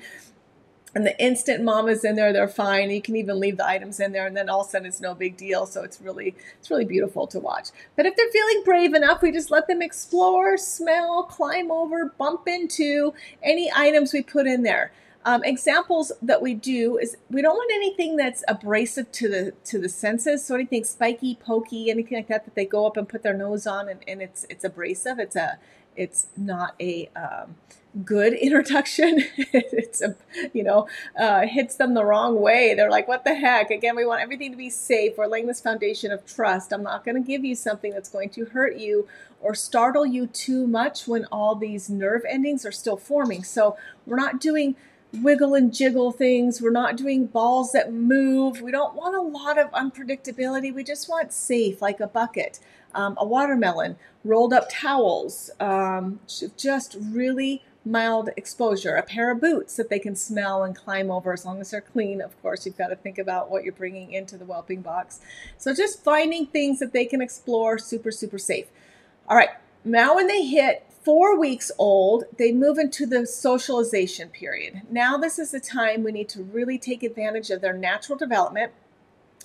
and 0.93 1.05
the 1.05 1.17
instant 1.23 1.63
mom 1.63 1.87
is 1.87 2.03
in 2.03 2.15
there 2.15 2.33
they're 2.33 2.47
fine. 2.47 2.89
You 2.89 3.01
can 3.01 3.15
even 3.15 3.39
leave 3.39 3.57
the 3.57 3.65
items 3.67 3.99
in 3.99 4.11
there 4.11 4.27
and 4.27 4.35
then 4.35 4.49
all 4.49 4.61
of 4.61 4.67
a 4.67 4.69
sudden 4.69 4.87
it's 4.87 5.01
no 5.01 5.13
big 5.13 5.37
deal. 5.37 5.65
So 5.65 5.83
it's 5.83 6.01
really 6.01 6.35
it's 6.59 6.69
really 6.69 6.85
beautiful 6.85 7.27
to 7.27 7.39
watch. 7.39 7.69
But 7.95 8.05
if 8.05 8.15
they're 8.15 8.31
feeling 8.31 8.63
brave 8.65 8.93
enough 8.93 9.21
we 9.21 9.31
just 9.31 9.51
let 9.51 9.67
them 9.67 9.81
explore 9.81 10.57
smell 10.57 11.23
climb 11.23 11.71
over 11.71 12.13
bump 12.17 12.47
into 12.47 13.13
any 13.41 13.71
items 13.75 14.13
we 14.13 14.21
put 14.21 14.47
in 14.47 14.63
there. 14.63 14.91
Um, 15.23 15.43
examples 15.43 16.11
that 16.23 16.41
we 16.41 16.55
do 16.55 16.97
is 16.97 17.15
we 17.29 17.43
don't 17.43 17.53
want 17.53 17.71
anything 17.71 18.17
that's 18.17 18.43
abrasive 18.47 19.11
to 19.13 19.29
the 19.29 19.53
to 19.65 19.79
the 19.79 19.87
senses. 19.87 20.43
So 20.43 20.55
anything 20.55 20.83
spiky 20.83 21.35
pokey 21.35 21.89
anything 21.89 22.17
like 22.17 22.27
that 22.27 22.45
that 22.45 22.55
they 22.55 22.65
go 22.65 22.87
up 22.87 22.97
and 22.97 23.07
put 23.07 23.23
their 23.23 23.35
nose 23.35 23.67
on 23.67 23.87
and, 23.87 24.01
and 24.07 24.21
it's 24.21 24.45
it's 24.49 24.63
abrasive. 24.63 25.19
It's 25.19 25.35
a 25.35 25.59
it's 25.95 26.27
not 26.37 26.75
a 26.79 27.09
um, 27.15 27.55
good 28.05 28.33
introduction. 28.41 29.23
it's 29.37 30.01
a, 30.01 30.15
you 30.53 30.63
know, 30.63 30.87
uh, 31.19 31.41
hits 31.45 31.75
them 31.75 31.93
the 31.93 32.05
wrong 32.05 32.39
way. 32.39 32.73
They're 32.73 32.89
like, 32.89 33.07
what 33.07 33.23
the 33.23 33.35
heck? 33.35 33.71
Again, 33.71 33.95
we 33.95 34.05
want 34.05 34.21
everything 34.21 34.51
to 34.51 34.57
be 34.57 34.69
safe. 34.69 35.17
We're 35.17 35.27
laying 35.27 35.47
this 35.47 35.61
foundation 35.61 36.11
of 36.11 36.25
trust. 36.25 36.71
I'm 36.71 36.83
not 36.83 37.03
going 37.03 37.21
to 37.21 37.27
give 37.27 37.43
you 37.43 37.55
something 37.55 37.91
that's 37.91 38.09
going 38.09 38.29
to 38.31 38.45
hurt 38.45 38.77
you 38.77 39.07
or 39.41 39.55
startle 39.55 40.05
you 40.05 40.27
too 40.27 40.67
much 40.67 41.07
when 41.07 41.25
all 41.31 41.55
these 41.55 41.89
nerve 41.89 42.21
endings 42.29 42.65
are 42.65 42.71
still 42.71 42.97
forming. 42.97 43.43
So 43.43 43.75
we're 44.05 44.17
not 44.17 44.39
doing 44.39 44.75
wiggle 45.13 45.53
and 45.53 45.73
jiggle 45.73 46.11
things. 46.11 46.61
We're 46.61 46.71
not 46.71 46.95
doing 46.95 47.25
balls 47.25 47.71
that 47.73 47.93
move. 47.93 48.61
We 48.61 48.71
don't 48.71 48.95
want 48.95 49.15
a 49.15 49.21
lot 49.21 49.57
of 49.57 49.71
unpredictability. 49.71 50.73
We 50.73 50.83
just 50.83 51.09
want 51.09 51.33
safe, 51.33 51.81
like 51.81 51.99
a 51.99 52.07
bucket, 52.07 52.59
um, 52.93 53.15
a 53.17 53.25
watermelon, 53.25 53.97
rolled 54.23 54.53
up 54.53 54.67
towels, 54.69 55.51
um, 55.59 56.19
just 56.57 56.97
really 56.99 57.63
mild 57.83 58.29
exposure, 58.37 58.95
a 58.95 59.01
pair 59.01 59.31
of 59.31 59.41
boots 59.41 59.75
that 59.75 59.89
they 59.89 59.97
can 59.99 60.15
smell 60.15 60.63
and 60.63 60.75
climb 60.75 61.09
over 61.09 61.33
as 61.33 61.45
long 61.45 61.59
as 61.59 61.71
they're 61.71 61.81
clean. 61.81 62.21
Of 62.21 62.39
course, 62.41 62.65
you've 62.65 62.77
got 62.77 62.87
to 62.87 62.95
think 62.95 63.17
about 63.17 63.49
what 63.49 63.63
you're 63.63 63.73
bringing 63.73 64.13
into 64.13 64.37
the 64.37 64.45
whelping 64.45 64.81
box. 64.81 65.19
So 65.57 65.73
just 65.73 66.03
finding 66.03 66.45
things 66.45 66.79
that 66.79 66.93
they 66.93 67.05
can 67.05 67.21
explore, 67.21 67.79
super, 67.79 68.11
super 68.11 68.37
safe. 68.37 68.67
All 69.27 69.35
right, 69.35 69.49
now 69.83 70.15
when 70.15 70.27
they 70.27 70.45
hit 70.45 70.85
four 71.03 71.37
weeks 71.37 71.71
old, 71.77 72.25
they 72.37 72.51
move 72.51 72.77
into 72.77 73.05
the 73.05 73.25
socialization 73.25 74.29
period. 74.29 74.81
Now, 74.89 75.17
this 75.17 75.39
is 75.39 75.51
the 75.51 75.59
time 75.59 76.03
we 76.03 76.11
need 76.11 76.29
to 76.29 76.43
really 76.43 76.77
take 76.77 77.03
advantage 77.03 77.49
of 77.49 77.61
their 77.61 77.73
natural 77.73 78.17
development 78.17 78.71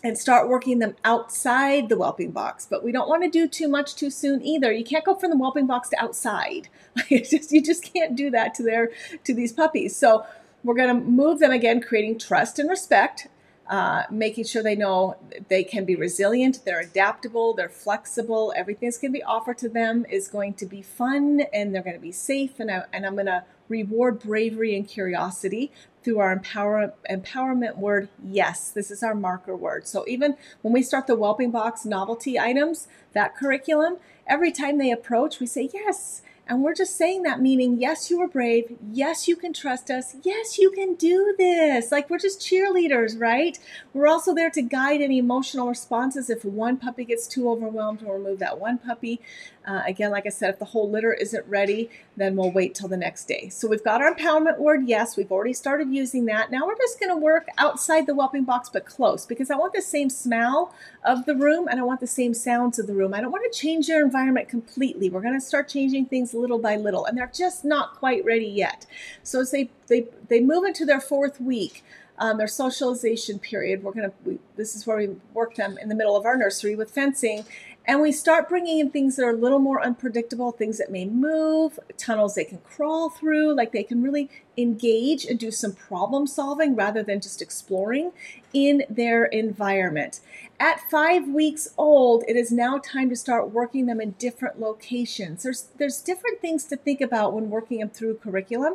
and 0.05 0.19
start 0.19 0.49
working 0.49 0.79
them 0.79 0.95
outside 1.05 1.89
the 1.89 1.97
whelping 1.97 2.31
box. 2.31 2.67
But 2.69 2.85
we 2.85 2.93
don't 2.93 3.09
want 3.09 3.23
to 3.25 3.31
do 3.31 3.49
too 3.49 3.69
much 3.69 3.95
too 3.95 4.11
soon 4.11 4.43
either. 4.43 4.71
You 4.71 4.85
can't 4.85 5.05
go 5.05 5.15
from 5.15 5.31
the 5.31 5.37
whelping 5.37 5.67
box 5.67 5.89
to 5.91 6.03
outside. 6.03 6.69
just, 7.09 7.51
you 7.51 7.63
just 7.63 7.93
can't 7.93 8.15
do 8.15 8.31
that 8.31 8.55
to 8.55 8.63
their 8.63 8.91
to 9.25 9.35
these 9.35 9.53
puppies. 9.53 9.97
So 9.97 10.27
we're 10.63 10.75
going 10.75 10.95
to 10.95 11.03
move 11.03 11.39
them 11.39 11.51
again, 11.51 11.81
creating 11.81 12.19
trust 12.19 12.59
and 12.59 12.69
respect 12.69 13.29
uh, 13.69 14.03
making 14.11 14.45
sure 14.45 14.63
they 14.63 14.77
know 14.77 15.17
they 15.49 15.65
can 15.65 15.85
be 15.85 15.97
resilient, 15.97 16.61
they're 16.65 16.81
adaptable, 16.81 17.55
they're 17.55 17.69
flexible. 17.69 18.53
Everything 18.57 18.89
that's 18.89 18.99
going 18.99 19.13
to 19.13 19.19
be 19.19 19.23
offered 19.23 19.59
to 19.59 19.69
them 19.69 20.07
is 20.09 20.29
going 20.29 20.55
to 20.55 20.67
be 20.67 20.83
fun 20.83 21.43
and 21.53 21.75
they're 21.75 21.83
going 21.83 21.97
to 21.97 22.03
be 22.03 22.13
safe. 22.13 22.61
And, 22.61 22.71
I, 22.71 22.85
and 22.93 23.05
I'm 23.05 23.15
going 23.15 23.27
to 23.27 23.45
reward 23.69 24.21
bravery 24.21 24.77
and 24.77 24.87
curiosity 24.87 25.73
through 26.05 26.21
our 26.21 26.33
empower, 26.33 26.95
empowerment 27.11 27.77
word, 27.77 28.09
yes. 28.25 28.71
This 28.71 28.93
is 28.93 29.03
our 29.03 29.15
marker 29.15 29.57
word. 29.57 29.89
So 29.89 30.05
even 30.07 30.37
when 30.63 30.73
we 30.73 30.83
start 30.83 31.09
the 31.09 31.17
Whelping 31.17 31.51
Box 31.51 31.85
novelty 31.85 32.39
items, 32.39 32.87
that 33.13 33.37
curriculum, 33.37 33.97
every 34.29 34.53
time 34.53 34.79
they 34.79 34.93
approach, 34.93 35.41
we 35.41 35.47
say, 35.47 35.69
yes 35.75 36.23
and 36.49 36.63
we're 36.63 36.75
just 36.75 36.97
saying 36.97 37.25
that, 37.25 37.41
meaning, 37.41 37.81
yes, 37.81 38.09
you 38.09 38.21
are 38.21 38.29
brave. 38.29 38.77
Yes, 38.93 39.27
you 39.27 39.35
can 39.35 39.53
trust 39.53 39.91
us. 39.91 40.15
Yes, 40.23 40.59
you 40.59 40.71
can 40.71 40.95
do 40.95 41.35
this. 41.37 41.91
Like 41.91 42.09
we're 42.09 42.19
just 42.19 42.41
cheerleaders, 42.41 43.21
right? 43.21 43.59
We're 43.93 44.07
also 44.07 44.33
there 44.33 44.51
to 44.51 44.63
guide 44.63 45.01
any 45.01 45.19
emotional 45.19 45.69
responses. 45.69 46.31
If 46.31 46.45
one 46.45 46.77
puppy 46.77 47.05
gets 47.05 47.27
too 47.27 47.51
overwhelmed, 47.51 48.03
we'll 48.03 48.15
remove 48.15 48.39
that 48.39 48.61
one 48.61 48.79
puppy. 48.79 49.21
Uh, 49.67 49.83
again, 49.85 50.13
like 50.13 50.27
I 50.27 50.31
said, 50.31 50.51
if 50.51 50.59
the 50.61 50.65
whole 50.67 50.89
litter 50.89 51.13
isn't 51.13 51.45
ready, 51.49 51.91
then 52.17 52.37
we'll 52.37 52.53
wait 52.53 52.75
till 52.75 52.89
the 52.89 52.97
next 52.97 53.27
day. 53.27 53.49
So 53.49 53.67
we've 53.67 53.83
got 53.83 54.01
our 54.01 54.15
empowerment 54.15 54.59
word. 54.59 54.87
Yes, 54.87 55.17
we've 55.17 55.33
already 55.33 55.53
started 55.53 55.93
using 55.93 56.27
that. 56.27 56.53
Now 56.53 56.67
we're 56.67 56.77
just 56.77 57.01
going 57.01 57.11
to 57.11 57.17
work 57.17 57.49
outside 57.59 58.07
the 58.07 58.15
whelping 58.15 58.45
box, 58.45 58.69
but 58.69 58.87
close 58.87 59.27
because 59.27 59.51
I 59.51 59.57
want 59.57 59.73
the 59.73 59.83
same 59.83 60.09
smell 60.09 60.73
of 61.05 61.27
the 61.27 61.35
room 61.35 61.67
and 61.69 61.81
I 61.81 61.83
want 61.83 62.01
the 62.01 62.07
same 62.07 62.33
sounds 62.33 62.79
of 62.79 62.87
the 62.87 62.95
room. 62.95 63.13
I 63.13 63.21
don't 63.21 63.33
want 63.33 63.51
to 63.53 63.59
change 63.59 63.89
their 63.89 64.05
environment 64.05 64.49
completely. 64.49 65.11
We're 65.11 65.21
going 65.21 65.35
to 65.35 65.45
start 65.45 65.69
changing 65.69 66.07
things 66.07 66.33
little 66.33 66.59
by 66.59 66.77
little, 66.77 67.05
and 67.05 67.19
they're 67.19 67.31
just 67.35 67.65
not 67.65 67.97
quite 67.97 68.25
ready 68.25 68.47
yet. 68.47 68.87
So 69.25 69.41
as 69.41 69.51
they 69.51 69.71
they 69.89 70.07
they 70.29 70.41
move 70.41 70.65
into 70.65 70.85
their 70.85 71.01
fourth 71.01 71.41
week. 71.41 71.83
Um, 72.19 72.39
their 72.39 72.49
socialization 72.49 73.39
period. 73.39 73.83
We're 73.83 73.93
gonna. 73.93 74.13
We, 74.25 74.39
this 74.57 74.75
is 74.75 74.87
where 74.87 74.97
we 74.97 75.17
work 75.35 75.57
them 75.57 75.77
in 75.77 75.91
the 75.91 75.95
middle 75.95 76.17
of 76.17 76.25
our 76.25 76.35
nursery 76.35 76.75
with 76.75 76.91
fencing, 76.91 77.45
and 77.87 78.01
we 78.01 78.11
start 78.11 78.49
bringing 78.49 78.81
in 78.81 78.91
things 78.91 79.17
that 79.17 79.25
are 79.25 79.31
a 79.31 79.37
little 79.37 79.61
more 79.61 79.81
unpredictable, 79.81 80.51
things 80.51 80.79
that 80.79 80.91
may 80.91 81.05
move, 81.05 81.79
tunnels 81.97 82.35
they 82.35 82.45
can 82.45 82.59
crawl 82.59 83.11
through, 83.11 83.55
like 83.55 83.71
they 83.71 83.85
can 83.85 84.03
really 84.03 84.29
engage 84.59 85.25
and 85.25 85.39
do 85.39 85.53
some 85.53 85.73
problem 85.73 86.27
solving 86.27 86.75
rather 86.75 87.03
than 87.03 87.21
just 87.21 87.41
exploring 87.41 88.11
in 88.53 88.83
their 88.91 89.27
environment. 89.27 90.21
At 90.59 90.81
five 90.91 91.29
weeks 91.29 91.69
old, 91.79 92.25
it 92.27 92.35
is 92.35 92.51
now 92.51 92.79
time 92.79 93.09
to 93.11 93.17
start 93.17 93.51
working 93.51 93.87
them 93.87 94.01
in 94.01 94.13
different 94.13 94.59
locations. 94.59 95.45
There's, 95.45 95.69
there's 95.77 96.01
different 96.01 96.41
things 96.41 96.65
to 96.65 96.77
think 96.77 97.01
about 97.01 97.35
when 97.35 97.51
working 97.51 97.79
them 97.79 97.91
through 97.91 98.17
curriculum. 98.17 98.75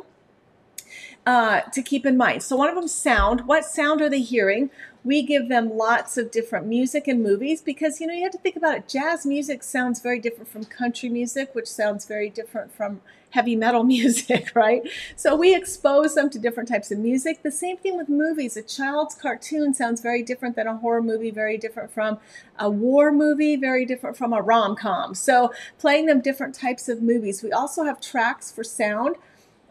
Uh, 1.24 1.60
to 1.72 1.82
keep 1.82 2.04
in 2.04 2.16
mind. 2.16 2.42
So, 2.42 2.56
one 2.56 2.68
of 2.68 2.74
them 2.74 2.88
sound. 2.88 3.46
What 3.46 3.64
sound 3.64 4.00
are 4.02 4.10
they 4.10 4.20
hearing? 4.20 4.70
we 5.04 5.22
give 5.22 5.48
them 5.48 5.76
lots 5.76 6.16
of 6.16 6.30
different 6.30 6.66
music 6.66 7.08
and 7.08 7.22
movies 7.22 7.60
because 7.60 8.00
you 8.00 8.06
know 8.06 8.14
you 8.14 8.22
have 8.22 8.32
to 8.32 8.38
think 8.38 8.56
about 8.56 8.76
it. 8.76 8.88
Jazz 8.88 9.26
music 9.26 9.62
sounds 9.62 10.00
very 10.00 10.20
different 10.20 10.48
from 10.48 10.64
country 10.64 11.08
music 11.08 11.50
which 11.54 11.66
sounds 11.66 12.06
very 12.06 12.30
different 12.30 12.72
from 12.72 13.00
heavy 13.30 13.56
metal 13.56 13.82
music 13.96 14.52
right? 14.54 14.82
So 15.16 15.34
we 15.34 15.54
expose 15.54 16.14
them 16.14 16.30
to 16.30 16.38
different 16.38 16.68
types 16.68 16.90
of 16.90 16.98
music. 16.98 17.42
The 17.42 17.50
same 17.50 17.76
thing 17.78 17.96
with 17.96 18.08
movies. 18.08 18.56
A 18.56 18.62
child's 18.62 19.14
cartoon 19.14 19.74
sounds 19.74 20.00
very 20.00 20.22
different 20.22 20.54
than 20.54 20.66
a 20.66 20.76
horror 20.76 21.02
movie 21.02 21.30
very 21.30 21.58
different 21.58 21.90
from 21.90 22.18
a 22.58 22.70
war 22.70 23.10
movie 23.10 23.56
very 23.56 23.84
different 23.84 24.16
from 24.16 24.32
a 24.32 24.40
rom-com. 24.40 25.14
So 25.14 25.52
playing 25.78 26.06
them 26.06 26.20
different 26.20 26.54
types 26.54 26.88
of 26.88 27.02
movies. 27.02 27.42
We 27.42 27.50
also 27.50 27.84
have 27.84 28.00
tracks 28.00 28.52
for 28.52 28.62
sound 28.62 29.16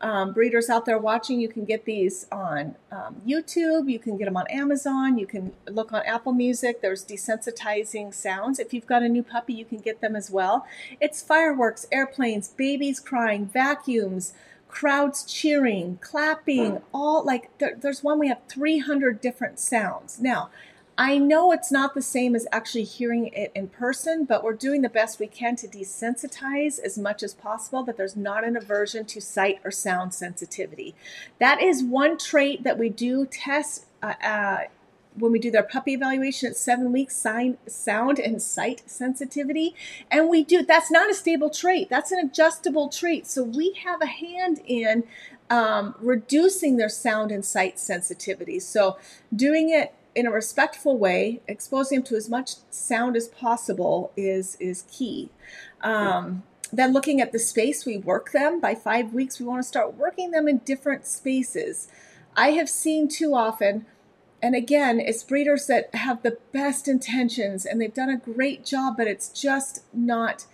um, 0.01 0.33
breeders 0.33 0.69
out 0.69 0.85
there 0.85 0.97
watching, 0.97 1.39
you 1.39 1.47
can 1.47 1.63
get 1.63 1.85
these 1.85 2.25
on 2.31 2.75
um, 2.91 3.21
YouTube. 3.25 3.89
You 3.89 3.99
can 3.99 4.17
get 4.17 4.25
them 4.25 4.35
on 4.35 4.47
Amazon. 4.47 5.17
You 5.17 5.27
can 5.27 5.53
look 5.69 5.93
on 5.93 6.01
Apple 6.05 6.33
Music. 6.33 6.81
There's 6.81 7.05
desensitizing 7.05 8.13
sounds. 8.13 8.59
If 8.59 8.73
you've 8.73 8.87
got 8.87 9.03
a 9.03 9.09
new 9.09 9.23
puppy, 9.23 9.53
you 9.53 9.65
can 9.65 9.79
get 9.79 10.01
them 10.01 10.15
as 10.15 10.31
well. 10.31 10.65
It's 10.99 11.21
fireworks, 11.21 11.85
airplanes, 11.91 12.49
babies 12.49 12.99
crying, 12.99 13.45
vacuums, 13.45 14.33
crowds 14.67 15.23
cheering, 15.23 15.99
clapping, 16.01 16.81
all 16.93 17.23
like 17.23 17.55
there, 17.59 17.75
there's 17.79 18.03
one 18.03 18.17
we 18.17 18.29
have 18.29 18.39
300 18.47 19.21
different 19.21 19.59
sounds. 19.59 20.19
Now, 20.19 20.49
I 20.97 21.17
know 21.17 21.51
it's 21.51 21.71
not 21.71 21.93
the 21.95 22.01
same 22.01 22.35
as 22.35 22.47
actually 22.51 22.83
hearing 22.83 23.27
it 23.27 23.51
in 23.55 23.69
person, 23.69 24.25
but 24.25 24.43
we're 24.43 24.53
doing 24.53 24.81
the 24.81 24.89
best 24.89 25.19
we 25.19 25.27
can 25.27 25.55
to 25.57 25.67
desensitize 25.67 26.79
as 26.79 26.97
much 26.97 27.23
as 27.23 27.33
possible 27.33 27.83
that 27.83 27.97
there's 27.97 28.15
not 28.15 28.43
an 28.43 28.55
aversion 28.55 29.05
to 29.05 29.21
sight 29.21 29.59
or 29.63 29.71
sound 29.71 30.13
sensitivity. 30.13 30.93
That 31.39 31.61
is 31.61 31.83
one 31.83 32.17
trait 32.17 32.63
that 32.63 32.77
we 32.77 32.89
do 32.89 33.25
test 33.25 33.85
uh, 34.03 34.13
uh, 34.23 34.57
when 35.17 35.31
we 35.31 35.39
do 35.39 35.51
their 35.51 35.63
puppy 35.63 35.93
evaluation 35.93 36.49
at 36.49 36.55
seven 36.55 36.91
weeks 36.91 37.15
sign, 37.15 37.57
sound 37.67 38.19
and 38.19 38.41
sight 38.41 38.83
sensitivity. 38.85 39.75
And 40.09 40.29
we 40.29 40.43
do 40.43 40.63
that's 40.63 40.91
not 40.91 41.09
a 41.09 41.13
stable 41.13 41.49
trait 41.49 41.89
that's 41.89 42.11
an 42.11 42.19
adjustable 42.19 42.89
trait. 42.89 43.27
So 43.27 43.43
we 43.43 43.73
have 43.83 44.01
a 44.01 44.05
hand 44.05 44.61
in 44.65 45.03
um, 45.49 45.95
reducing 45.99 46.77
their 46.77 46.89
sound 46.89 47.31
and 47.31 47.43
sight 47.43 47.77
sensitivity. 47.77 48.59
So 48.59 48.97
doing 49.35 49.69
it 49.69 49.93
in 50.15 50.27
a 50.27 50.31
respectful 50.31 50.97
way, 50.97 51.41
exposing 51.47 51.99
them 51.99 52.05
to 52.05 52.15
as 52.15 52.29
much 52.29 52.55
sound 52.69 53.15
as 53.15 53.27
possible 53.27 54.11
is 54.15 54.57
is 54.59 54.83
key. 54.91 55.29
Um, 55.81 56.43
then 56.73 56.93
looking 56.93 57.19
at 57.19 57.31
the 57.31 57.39
space 57.39 57.85
we 57.85 57.97
work 57.97 58.31
them 58.31 58.59
by 58.59 58.75
five 58.75 59.13
weeks, 59.13 59.39
we 59.39 59.45
want 59.45 59.61
to 59.61 59.67
start 59.67 59.95
working 59.95 60.31
them 60.31 60.47
in 60.47 60.59
different 60.59 61.05
spaces. 61.05 61.87
I 62.35 62.51
have 62.51 62.69
seen 62.69 63.07
too 63.07 63.35
often, 63.35 63.85
and 64.41 64.55
again, 64.55 64.99
it's 64.99 65.23
breeders 65.23 65.67
that 65.67 65.93
have 65.95 66.23
the 66.23 66.37
best 66.51 66.87
intentions 66.87 67.65
and 67.65 67.81
they've 67.81 67.93
done 67.93 68.09
a 68.09 68.17
great 68.17 68.65
job, 68.65 68.95
but 68.97 69.07
it's 69.07 69.29
just 69.29 69.83
not 69.93 70.45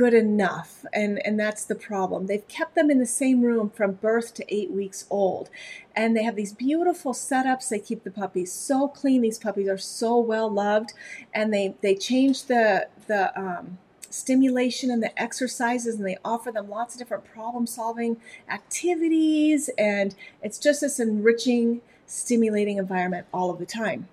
good 0.00 0.14
enough 0.14 0.86
and 0.94 1.20
and 1.26 1.38
that's 1.38 1.66
the 1.66 1.74
problem. 1.74 2.26
They've 2.26 2.48
kept 2.48 2.74
them 2.74 2.90
in 2.90 2.98
the 2.98 3.04
same 3.04 3.42
room 3.42 3.68
from 3.68 3.92
birth 3.92 4.32
to 4.36 4.44
eight 4.48 4.70
weeks 4.70 5.04
old 5.10 5.50
and 5.94 6.16
they 6.16 6.22
have 6.22 6.36
these 6.36 6.54
beautiful 6.54 7.12
setups. 7.12 7.68
They 7.68 7.80
keep 7.80 8.02
the 8.02 8.10
puppies 8.10 8.50
so 8.50 8.88
clean. 8.88 9.20
These 9.20 9.36
puppies 9.36 9.68
are 9.68 9.76
so 9.76 10.18
well 10.18 10.48
loved 10.48 10.94
and 11.34 11.52
they 11.52 11.74
they 11.82 11.94
change 11.94 12.44
the 12.46 12.88
the 13.08 13.38
um, 13.38 13.76
stimulation 14.08 14.90
and 14.90 15.02
the 15.02 15.12
exercises 15.20 15.96
and 15.96 16.06
they 16.06 16.16
offer 16.24 16.50
them 16.50 16.70
lots 16.70 16.94
of 16.94 16.98
different 16.98 17.26
problem 17.26 17.66
solving 17.66 18.16
activities 18.48 19.68
and 19.76 20.14
it's 20.42 20.58
just 20.58 20.80
this 20.80 20.98
enriching 20.98 21.82
stimulating 22.06 22.78
environment 22.78 23.26
all 23.34 23.50
of 23.50 23.58
the 23.58 23.66
time. 23.66 24.08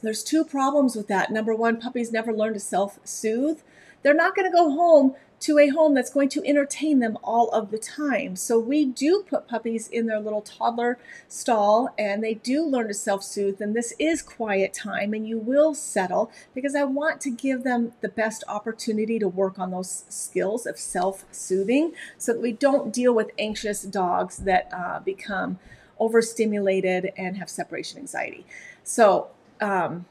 There's 0.00 0.24
two 0.24 0.42
problems 0.42 0.96
with 0.96 1.08
that. 1.08 1.30
Number 1.30 1.54
one 1.54 1.78
puppies 1.78 2.10
never 2.12 2.32
learn 2.32 2.54
to 2.54 2.60
self 2.60 2.98
soothe 3.04 3.60
they're 4.08 4.14
not 4.14 4.34
going 4.34 4.50
to 4.50 4.56
go 4.56 4.70
home 4.70 5.14
to 5.38 5.58
a 5.58 5.68
home 5.68 5.92
that's 5.92 6.08
going 6.08 6.30
to 6.30 6.42
entertain 6.46 6.98
them 6.98 7.18
all 7.22 7.50
of 7.50 7.70
the 7.70 7.76
time. 7.76 8.36
So 8.36 8.58
we 8.58 8.86
do 8.86 9.22
put 9.28 9.46
puppies 9.46 9.86
in 9.86 10.06
their 10.06 10.18
little 10.18 10.40
toddler 10.40 10.98
stall 11.28 11.90
and 11.98 12.24
they 12.24 12.32
do 12.32 12.64
learn 12.64 12.88
to 12.88 12.94
self-soothe 12.94 13.60
and 13.60 13.76
this 13.76 13.92
is 13.98 14.22
quiet 14.22 14.72
time 14.72 15.12
and 15.12 15.28
you 15.28 15.36
will 15.36 15.74
settle 15.74 16.32
because 16.54 16.74
I 16.74 16.84
want 16.84 17.20
to 17.20 17.30
give 17.30 17.64
them 17.64 17.92
the 18.00 18.08
best 18.08 18.44
opportunity 18.48 19.18
to 19.18 19.28
work 19.28 19.58
on 19.58 19.72
those 19.72 20.04
skills 20.08 20.64
of 20.64 20.78
self-soothing 20.78 21.92
so 22.16 22.32
that 22.32 22.40
we 22.40 22.52
don't 22.52 22.94
deal 22.94 23.14
with 23.14 23.30
anxious 23.38 23.82
dogs 23.82 24.38
that 24.38 24.70
uh, 24.72 25.00
become 25.00 25.58
overstimulated 26.00 27.12
and 27.18 27.36
have 27.36 27.50
separation 27.50 27.98
anxiety. 27.98 28.46
So 28.84 29.28
um, 29.60 30.06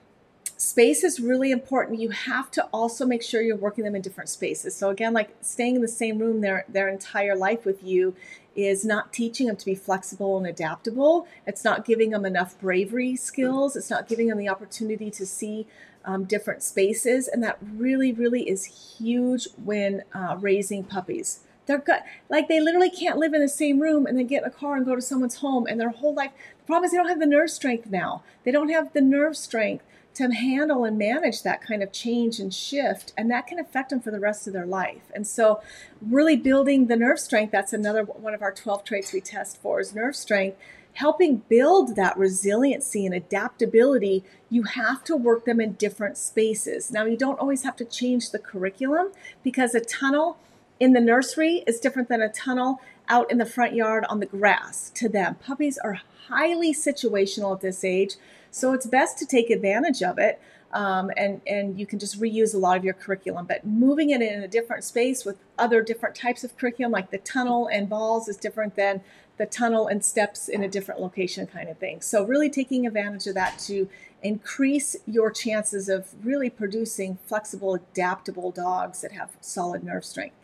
space 0.58 1.04
is 1.04 1.20
really 1.20 1.52
important. 1.52 2.00
You 2.00 2.10
have 2.10 2.52
to 2.52 2.64
also 2.74 3.06
make 3.06 3.24
sure 3.24 3.42
you're 3.42 3.56
working 3.56 3.84
them 3.84 3.96
in 3.96 4.02
different 4.02 4.30
spaces. 4.30 4.76
So 4.76 4.90
again, 4.90 5.14
like 5.14 5.30
staying 5.42 5.76
in 5.76 5.82
the 5.82 5.88
same 5.88 6.18
room 6.18 6.42
their 6.42 6.66
their 6.68 6.90
entire 6.90 7.36
life 7.36 7.66
with 7.66 7.84
you 7.84 8.16
is 8.56 8.84
not 8.84 9.14
teaching 9.14 9.46
them 9.46 9.56
to 9.56 9.66
be 9.66 9.76
flexible 9.76 10.36
and 10.38 10.48
adaptable. 10.48 11.28
It's 11.46 11.64
not 11.64 11.86
giving 11.86 12.10
them 12.10 12.26
enough 12.26 12.60
bravery 12.60 13.16
skills. 13.16 13.76
It's 13.76 13.92
not 13.92 14.08
giving 14.08 14.28
them 14.28 14.40
the 14.40 14.50
opportunity 14.50 15.12
to 15.12 15.26
see 15.28 15.68
um, 16.04 16.24
different 16.24 16.64
spaces, 16.64 17.28
and 17.28 17.44
that 17.44 17.60
really, 17.62 18.12
really 18.12 18.50
is 18.50 18.98
huge 18.98 19.48
when 19.64 20.04
uh, 20.14 20.38
raising 20.40 20.84
puppies. 20.84 21.42
They're 21.68 21.78
good, 21.78 22.00
like 22.30 22.48
they 22.48 22.62
literally 22.62 22.90
can't 22.90 23.18
live 23.18 23.34
in 23.34 23.42
the 23.42 23.50
same 23.50 23.80
room 23.80 24.06
and 24.06 24.18
then 24.18 24.26
get 24.26 24.44
in 24.44 24.48
a 24.48 24.52
car 24.52 24.78
and 24.78 24.86
go 24.86 24.96
to 24.96 25.02
someone's 25.02 25.36
home, 25.36 25.68
and 25.68 25.80
their 25.80 25.90
whole 25.90 26.16
life. 26.16 26.32
The 26.60 26.66
problem 26.66 26.86
is 26.86 26.92
they 26.92 26.98
don't 26.98 27.10
have 27.10 27.20
the 27.20 27.26
nerve 27.28 27.52
strength 27.52 27.92
now. 27.92 28.24
They 28.44 28.52
don't 28.52 28.70
have 28.70 28.94
the 28.94 29.02
nerve 29.02 29.38
strength 29.38 29.84
to 30.18 30.32
handle 30.32 30.84
and 30.84 30.98
manage 30.98 31.44
that 31.44 31.62
kind 31.62 31.84
of 31.84 31.92
change 31.92 32.40
and 32.40 32.52
shift 32.52 33.14
and 33.16 33.30
that 33.30 33.46
can 33.46 33.60
affect 33.60 33.92
them 33.92 34.00
for 34.00 34.10
the 34.10 34.20
rest 34.20 34.48
of 34.48 34.54
their 34.54 34.66
life. 34.66 35.12
And 35.14 35.28
so 35.28 35.62
really 36.02 36.36
building 36.36 36.88
the 36.88 36.96
nerve 36.96 37.20
strength 37.20 37.52
that's 37.52 37.72
another 37.72 38.04
one 38.04 38.34
of 38.34 38.42
our 38.42 38.52
12 38.52 38.84
traits 38.84 39.14
we 39.14 39.22
test 39.22 39.62
for 39.62 39.80
is 39.80 39.94
nerve 39.94 40.16
strength. 40.16 40.58
Helping 40.94 41.44
build 41.48 41.96
that 41.96 42.18
resiliency 42.18 43.06
and 43.06 43.14
adaptability 43.14 44.24
you 44.50 44.64
have 44.64 45.04
to 45.04 45.16
work 45.16 45.46
them 45.46 45.62
in 45.62 45.74
different 45.74 46.18
spaces. 46.18 46.92
Now 46.92 47.06
you 47.06 47.16
don't 47.16 47.40
always 47.40 47.64
have 47.64 47.76
to 47.76 47.86
change 47.86 48.32
the 48.32 48.40
curriculum 48.40 49.12
because 49.44 49.76
a 49.76 49.82
tunnel 49.82 50.40
in 50.80 50.94
the 50.94 51.00
nursery 51.00 51.64
is 51.68 51.80
different 51.80 52.10
than 52.10 52.24
a 52.24 52.30
tunnel 52.30 52.82
out 53.08 53.30
in 53.30 53.38
the 53.38 53.46
front 53.46 53.76
yard 53.76 54.04
on 54.10 54.20
the 54.20 54.26
grass 54.26 54.90
to 54.96 55.08
them. 55.08 55.36
Puppies 55.36 55.78
are 55.78 56.02
highly 56.28 56.74
situational 56.74 57.54
at 57.54 57.62
this 57.62 57.84
age 57.84 58.16
so 58.58 58.74
it's 58.74 58.86
best 58.86 59.18
to 59.20 59.26
take 59.26 59.50
advantage 59.50 60.02
of 60.04 60.18
it. 60.18 60.42
Um, 60.74 61.12
and 61.16 61.42
and 61.48 61.80
you 61.80 61.86
can 61.86 61.98
just 61.98 62.20
reuse 62.20 62.54
a 62.54 62.58
lot 62.58 62.78
of 62.78 62.84
your 62.84 62.94
curriculum. 62.94 63.46
But 63.46 63.66
moving 63.66 64.10
it 64.10 64.22
in 64.22 64.44
a 64.44 64.48
different 64.48 64.84
space 64.84 65.24
with 65.24 65.38
other 65.58 65.82
different 65.82 66.16
types 66.16 66.44
of 66.44 66.58
curriculum, 66.58 66.92
like 66.92 67.10
the 67.10 67.20
tunnel 67.20 67.70
and 67.72 67.88
balls, 67.88 68.28
is 68.28 68.36
different 68.36 68.76
than 68.76 69.02
the 69.38 69.46
tunnel 69.46 69.88
and 69.88 70.04
steps 70.04 70.50
in 70.50 70.64
a 70.64 70.68
different 70.68 71.00
location, 71.00 71.48
kind 71.48 71.70
of 71.70 71.78
thing. 71.78 72.02
So 72.02 72.26
really 72.26 72.50
taking 72.50 72.86
advantage 72.86 73.28
of 73.28 73.36
that 73.36 73.60
to 73.60 73.88
increase 74.24 74.96
your 75.06 75.30
chances 75.30 75.88
of 75.88 76.08
really 76.26 76.50
producing 76.50 77.20
flexible, 77.26 77.76
adaptable 77.76 78.52
dogs 78.52 79.02
that 79.02 79.12
have 79.12 79.30
solid 79.42 79.84
nerve 79.84 80.04
strength. 80.04 80.36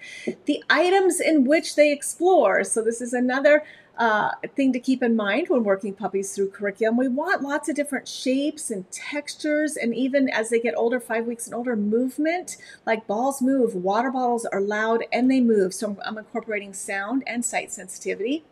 The 0.46 0.64
items 0.70 1.20
in 1.20 1.44
which 1.46 1.76
they 1.76 1.92
explore. 1.92 2.64
So 2.64 2.84
this 2.84 3.02
is 3.02 3.14
another 3.14 3.64
uh, 3.98 4.32
thing 4.56 4.74
to 4.74 4.80
keep 4.80 5.04
in 5.04 5.16
mind 5.16 5.50
when 5.50 5.64
working 5.64 5.94
puppies 5.94 6.34
through 6.34 6.50
curriculum. 6.50 6.98
We 6.98 7.08
want 7.08 7.44
lots 7.44 7.70
of 7.70 7.76
different 7.76 8.08
shapes 8.08 8.72
and 8.72 8.90
textures, 8.92 9.78
and 9.78 9.94
even 9.94 10.30
as 10.30 10.50
they 10.50 10.60
get 10.60 10.74
older, 10.76 11.00
five 11.00 11.26
weeks 11.26 11.46
and 11.46 11.56
older, 11.56 11.76
movement. 11.76 12.58
Like 12.86 13.08
balls 13.08 13.42
move, 13.42 13.76
water 13.76 14.12
bottles 14.12 14.46
are 14.46 14.62
loud 14.62 15.04
and 15.12 15.30
they 15.30 15.42
move. 15.42 15.74
So 15.74 15.98
I'm 16.06 16.18
incorporating 16.18 16.74
sound 16.74 17.24
and 17.28 17.46
sight 17.46 17.72
sensitivity. 17.72 18.44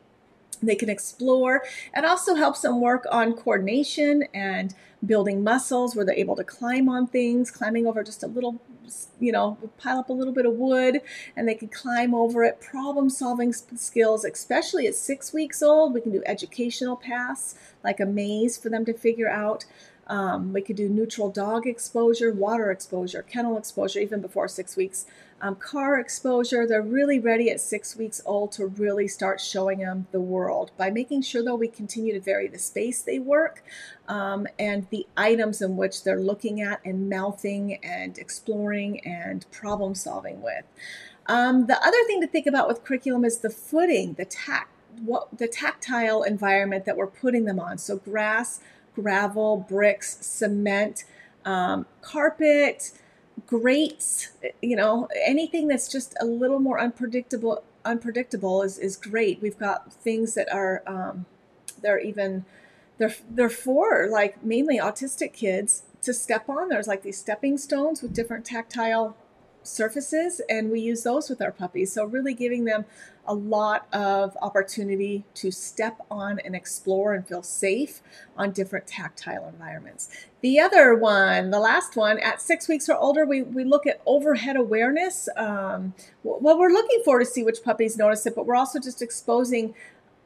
They 0.61 0.75
can 0.75 0.89
explore. 0.89 1.63
It 1.95 2.05
also 2.05 2.35
helps 2.35 2.61
them 2.61 2.81
work 2.81 3.05
on 3.11 3.33
coordination 3.33 4.25
and 4.33 4.75
building 5.03 5.43
muscles 5.43 5.95
where 5.95 6.05
they're 6.05 6.15
able 6.15 6.35
to 6.35 6.43
climb 6.43 6.87
on 6.87 7.07
things, 7.07 7.49
climbing 7.49 7.87
over 7.87 8.03
just 8.03 8.21
a 8.21 8.27
little, 8.27 8.61
you 9.19 9.31
know, 9.31 9.57
pile 9.77 9.99
up 9.99 10.09
a 10.09 10.13
little 10.13 10.33
bit 10.33 10.45
of 10.45 10.53
wood 10.53 11.01
and 11.35 11.47
they 11.47 11.55
can 11.55 11.67
climb 11.67 12.13
over 12.13 12.43
it. 12.43 12.59
Problem 12.59 13.09
solving 13.09 13.53
skills, 13.53 14.25
especially 14.25 14.87
at 14.87 14.95
six 14.95 15.33
weeks 15.33 15.61
old, 15.61 15.93
we 15.93 16.01
can 16.01 16.11
do 16.11 16.23
educational 16.25 16.95
paths 16.95 17.55
like 17.83 17.99
a 17.99 18.05
maze 18.05 18.57
for 18.57 18.69
them 18.69 18.85
to 18.85 18.93
figure 18.93 19.29
out. 19.29 19.65
Um, 20.07 20.51
we 20.51 20.61
could 20.61 20.75
do 20.75 20.89
neutral 20.89 21.29
dog 21.29 21.65
exposure, 21.65 22.33
water 22.33 22.69
exposure, 22.69 23.21
kennel 23.21 23.57
exposure, 23.57 23.99
even 23.99 24.19
before 24.19 24.47
six 24.47 24.75
weeks 24.75 25.05
um, 25.41 25.55
car 25.55 25.99
exposure. 25.99 26.67
They're 26.67 26.81
really 26.81 27.19
ready 27.19 27.49
at 27.49 27.59
six 27.59 27.95
weeks 27.95 28.21
old 28.25 28.51
to 28.53 28.67
really 28.67 29.07
start 29.07 29.41
showing 29.41 29.79
them 29.79 30.07
the 30.11 30.21
world 30.21 30.71
by 30.77 30.91
making 30.91 31.23
sure, 31.23 31.43
though, 31.43 31.55
we 31.55 31.67
continue 31.67 32.13
to 32.13 32.21
vary 32.21 32.47
the 32.47 32.59
space 32.59 33.01
they 33.01 33.19
work 33.19 33.63
um, 34.07 34.47
and 34.59 34.87
the 34.91 35.07
items 35.17 35.61
in 35.61 35.75
which 35.77 36.03
they're 36.03 36.19
looking 36.19 36.61
at 36.61 36.79
and 36.85 37.09
mouthing 37.09 37.79
and 37.83 38.17
exploring 38.17 38.99
and 39.05 39.49
problem 39.51 39.95
solving 39.95 40.41
with. 40.41 40.63
Um, 41.25 41.65
the 41.67 41.77
other 41.77 42.03
thing 42.05 42.21
to 42.21 42.27
think 42.27 42.45
about 42.45 42.67
with 42.67 42.83
curriculum 42.83 43.25
is 43.25 43.39
the 43.39 43.49
footing, 43.49 44.13
the 44.13 44.25
tact, 44.25 44.69
what 45.03 45.37
the 45.37 45.47
tactile 45.47 46.23
environment 46.23 46.85
that 46.85 46.97
we're 46.97 47.07
putting 47.07 47.45
them 47.45 47.59
on. 47.59 47.77
So 47.77 47.97
grass, 47.97 48.59
gravel, 48.93 49.57
bricks, 49.57 50.17
cement, 50.25 51.05
um, 51.45 51.85
carpet, 52.01 52.91
grates, 53.47 54.29
you 54.61 54.75
know, 54.75 55.07
anything 55.25 55.67
that's 55.67 55.87
just 55.87 56.15
a 56.19 56.25
little 56.25 56.59
more 56.59 56.79
unpredictable 56.79 57.63
unpredictable 57.83 58.61
is, 58.61 58.77
is 58.77 58.95
great. 58.95 59.41
We've 59.41 59.57
got 59.57 59.91
things 59.91 60.35
that 60.35 60.51
are 60.53 60.83
um, 60.85 61.25
they're 61.81 61.99
even 61.99 62.45
they're 62.97 63.15
they're 63.29 63.49
for 63.49 64.07
like 64.09 64.43
mainly 64.43 64.77
autistic 64.77 65.33
kids 65.33 65.83
to 66.01 66.13
step 66.13 66.49
on. 66.49 66.69
There's 66.69 66.87
like 66.87 67.03
these 67.03 67.17
stepping 67.17 67.57
stones 67.57 68.01
with 68.01 68.13
different 68.13 68.45
tactile 68.45 69.15
surfaces 69.63 70.41
and 70.49 70.71
we 70.71 70.79
use 70.79 71.03
those 71.03 71.29
with 71.29 71.41
our 71.41 71.51
puppies. 71.51 71.93
So, 71.93 72.05
really 72.05 72.33
giving 72.33 72.65
them 72.65 72.85
a 73.27 73.33
lot 73.33 73.87
of 73.93 74.35
opportunity 74.41 75.23
to 75.35 75.51
step 75.51 75.97
on 76.09 76.39
and 76.39 76.55
explore 76.55 77.13
and 77.13 77.27
feel 77.27 77.43
safe 77.43 78.01
on 78.35 78.51
different 78.51 78.87
tactile 78.87 79.47
environments. 79.47 80.09
The 80.41 80.59
other 80.59 80.95
one, 80.95 81.51
the 81.51 81.59
last 81.59 81.95
one, 81.95 82.17
at 82.19 82.41
six 82.41 82.67
weeks 82.67 82.89
or 82.89 82.97
older, 82.97 83.25
we, 83.25 83.43
we 83.43 83.63
look 83.63 83.85
at 83.85 84.01
overhead 84.05 84.55
awareness. 84.55 85.29
Um, 85.37 85.93
well, 86.23 86.57
we're 86.57 86.71
looking 86.71 87.01
for 87.05 87.19
to 87.19 87.25
see 87.25 87.43
which 87.43 87.63
puppies 87.63 87.97
notice 87.97 88.25
it, 88.25 88.35
but 88.35 88.45
we're 88.45 88.55
also 88.55 88.79
just 88.79 89.01
exposing 89.01 89.75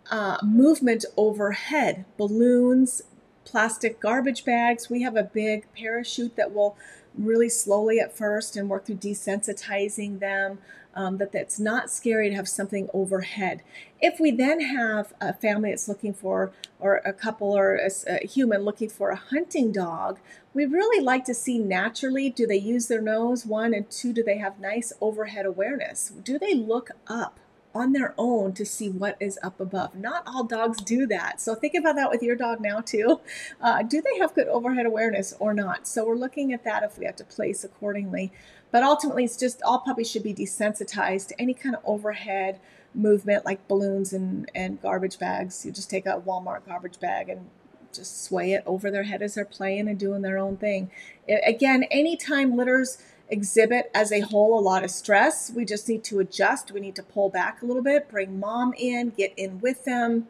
uh, 0.10 0.38
movement 0.44 1.04
overhead, 1.18 2.06
balloons, 2.18 3.02
plastic 3.44 4.00
garbage 4.00 4.46
bags. 4.46 4.90
We 4.90 5.02
have 5.02 5.16
a 5.16 5.24
big 5.24 5.66
parachute 5.74 6.36
that 6.36 6.54
will 6.54 6.78
really 7.18 7.50
slowly 7.50 8.00
at 8.00 8.16
first 8.16 8.56
and 8.56 8.70
work 8.70 8.86
through 8.86 8.96
desensitizing 8.96 10.20
them. 10.20 10.60
Um, 10.98 11.18
that 11.18 11.34
that's 11.34 11.60
not 11.60 11.92
scary 11.92 12.30
to 12.30 12.36
have 12.38 12.48
something 12.48 12.88
overhead. 12.94 13.62
If 14.00 14.18
we 14.18 14.32
then 14.32 14.62
have 14.62 15.14
a 15.20 15.34
family 15.34 15.72
that's 15.72 15.90
looking 15.90 16.14
for, 16.14 16.54
or 16.80 17.02
a 17.04 17.12
couple 17.12 17.52
or 17.52 17.76
a, 17.76 17.90
a, 18.08 18.26
human 18.26 18.62
looking 18.62 18.88
for 18.88 19.10
a 19.10 19.18
hunting 19.18 19.74
dog, 19.74 20.20
we 20.54 20.66
really 20.66 21.04
like 21.04 21.26
to 21.26 21.34
see 21.34 21.58
naturally 21.58 22.30
do 22.30 22.48
they 22.48 22.56
use 22.56 22.88
their 22.88 23.02
nose, 23.02 23.46
one, 23.46 23.74
and 23.74 23.92
two, 23.92 24.14
do 24.14 24.24
they 24.24 24.38
have 24.38 24.58
nice 24.58 24.94
overhead 25.02 25.46
awareness? 25.46 26.14
Do 26.24 26.40
they 26.40 26.54
look 26.54 26.92
up? 27.08 27.42
On 27.76 27.92
their 27.92 28.16
own 28.18 28.54
to 28.54 28.66
see 28.66 28.90
what 28.90 29.18
is 29.20 29.38
up 29.44 29.60
above. 29.60 29.94
Not 29.94 30.24
all 30.26 30.46
dogs 30.46 30.82
do 30.82 31.06
that. 31.08 31.42
So 31.42 31.54
think 31.54 31.76
about 31.76 31.96
that 31.98 32.10
with 32.10 32.24
your 32.24 32.36
dog 32.36 32.62
now, 32.62 32.80
too. 32.80 33.20
Uh, 33.62 33.84
do 33.84 34.02
they 34.02 34.18
have 34.20 34.34
good 34.34 34.48
overhead 34.48 34.86
awareness 34.86 35.34
or 35.40 35.54
not? 35.54 35.86
So 35.86 36.06
we're 36.06 36.16
looking 36.16 36.54
at 36.54 36.64
that 36.64 36.84
if 36.84 36.98
we 36.98 37.06
have 37.06 37.18
to 37.18 37.26
place 37.26 37.64
accordingly. 37.64 38.32
But 38.72 38.84
ultimately, 38.84 39.26
it's 39.26 39.38
just 39.38 39.62
all 39.62 39.80
puppies 39.80 40.10
should 40.10 40.24
be 40.24 40.34
desensitized 40.34 41.28
to 41.28 41.42
any 41.42 41.54
kind 41.54 41.76
of 41.76 41.82
overhead 41.86 42.60
movement 42.94 43.46
like 43.46 43.68
balloons 43.68 44.14
and, 44.14 44.50
and 44.56 44.82
garbage 44.82 45.20
bags. 45.20 45.66
You 45.66 45.72
just 45.72 45.90
take 45.90 46.06
a 46.06 46.22
Walmart 46.22 46.66
garbage 46.66 47.00
bag 47.00 47.30
and 47.30 47.50
just 47.94 48.24
sway 48.24 48.54
it 48.54 48.64
over 48.66 48.92
their 48.92 49.04
head 49.04 49.22
as 49.22 49.36
they're 49.36 49.46
playing 49.46 49.88
and 49.88 50.00
doing 50.00 50.22
their 50.22 50.38
own 50.38 50.58
thing. 50.58 50.92
Again, 51.28 51.84
anytime 51.84 52.56
litters 52.56 52.98
exhibit 53.30 53.90
as 53.94 54.12
a 54.12 54.22
whole 54.22 54.60
a 54.60 54.62
lot 54.62 54.84
of 54.84 54.92
stress. 54.92 55.52
We 55.52 55.66
just 55.66 55.88
need 55.90 56.04
to 56.06 56.20
adjust. 56.20 56.72
We 56.72 56.80
need 56.80 56.96
to 56.96 57.04
pull 57.04 57.30
back 57.30 57.62
a 57.62 57.66
little 57.66 57.84
bit, 57.84 58.10
bring 58.10 58.40
mom 58.40 58.74
in, 58.78 59.10
get 59.10 59.34
in 59.38 59.60
with 59.60 59.86
them. 59.86 60.28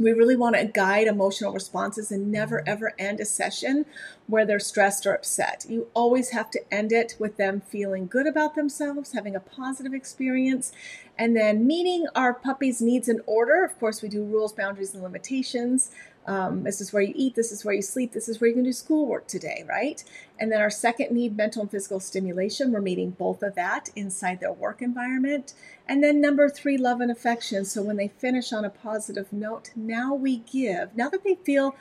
We 0.00 0.12
really 0.12 0.36
want 0.36 0.56
to 0.56 0.64
guide 0.64 1.06
emotional 1.06 1.52
responses 1.52 2.10
and 2.10 2.32
never 2.32 2.66
ever 2.66 2.94
end 2.98 3.20
a 3.20 3.24
session 3.24 3.84
where 4.26 4.46
they're 4.46 4.58
stressed 4.58 5.06
or 5.06 5.14
upset. 5.14 5.66
You 5.68 5.88
always 5.94 6.30
have 6.30 6.50
to 6.52 6.60
end 6.72 6.92
it 6.92 7.16
with 7.18 7.36
them 7.36 7.60
feeling 7.60 8.06
good 8.06 8.26
about 8.26 8.54
themselves, 8.54 9.12
having 9.12 9.34
a 9.34 9.40
positive 9.40 9.92
experience, 9.92 10.72
and 11.18 11.36
then 11.36 11.66
meeting 11.66 12.06
our 12.14 12.32
puppy's 12.32 12.80
needs 12.80 13.08
in 13.08 13.20
order. 13.26 13.64
Of 13.64 13.78
course, 13.78 14.00
we 14.00 14.08
do 14.08 14.24
rules, 14.24 14.52
boundaries, 14.52 14.94
and 14.94 15.02
limitations. 15.02 15.90
Um, 16.24 16.62
this 16.62 16.80
is 16.80 16.92
where 16.92 17.02
you 17.02 17.12
eat, 17.16 17.34
this 17.34 17.50
is 17.50 17.64
where 17.64 17.74
you 17.74 17.82
sleep, 17.82 18.12
this 18.12 18.28
is 18.28 18.40
where 18.40 18.46
you 18.46 18.54
can 18.54 18.62
do 18.62 18.72
schoolwork 18.72 19.26
today, 19.26 19.64
right? 19.68 20.04
And 20.38 20.52
then 20.52 20.60
our 20.60 20.70
second 20.70 21.10
need, 21.10 21.36
mental 21.36 21.62
and 21.62 21.70
physical 21.70 21.98
stimulation, 21.98 22.70
we're 22.70 22.80
meeting 22.80 23.10
both 23.10 23.42
of 23.42 23.56
that 23.56 23.88
inside 23.96 24.38
their 24.38 24.52
work 24.52 24.82
environment. 24.82 25.54
And 25.88 26.02
then 26.02 26.20
number 26.20 26.48
three, 26.48 26.78
love 26.78 27.00
and 27.00 27.10
affection. 27.10 27.64
So 27.64 27.82
when 27.82 27.96
they 27.96 28.06
finish 28.06 28.52
on 28.52 28.64
a 28.64 28.70
positive 28.70 29.32
note, 29.32 29.72
now 29.74 30.14
we 30.14 30.38
give, 30.38 30.96
now 30.96 31.08
that 31.08 31.24
they 31.24 31.34
feel 31.34 31.74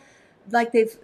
like 0.49 0.71
they've 0.71 0.97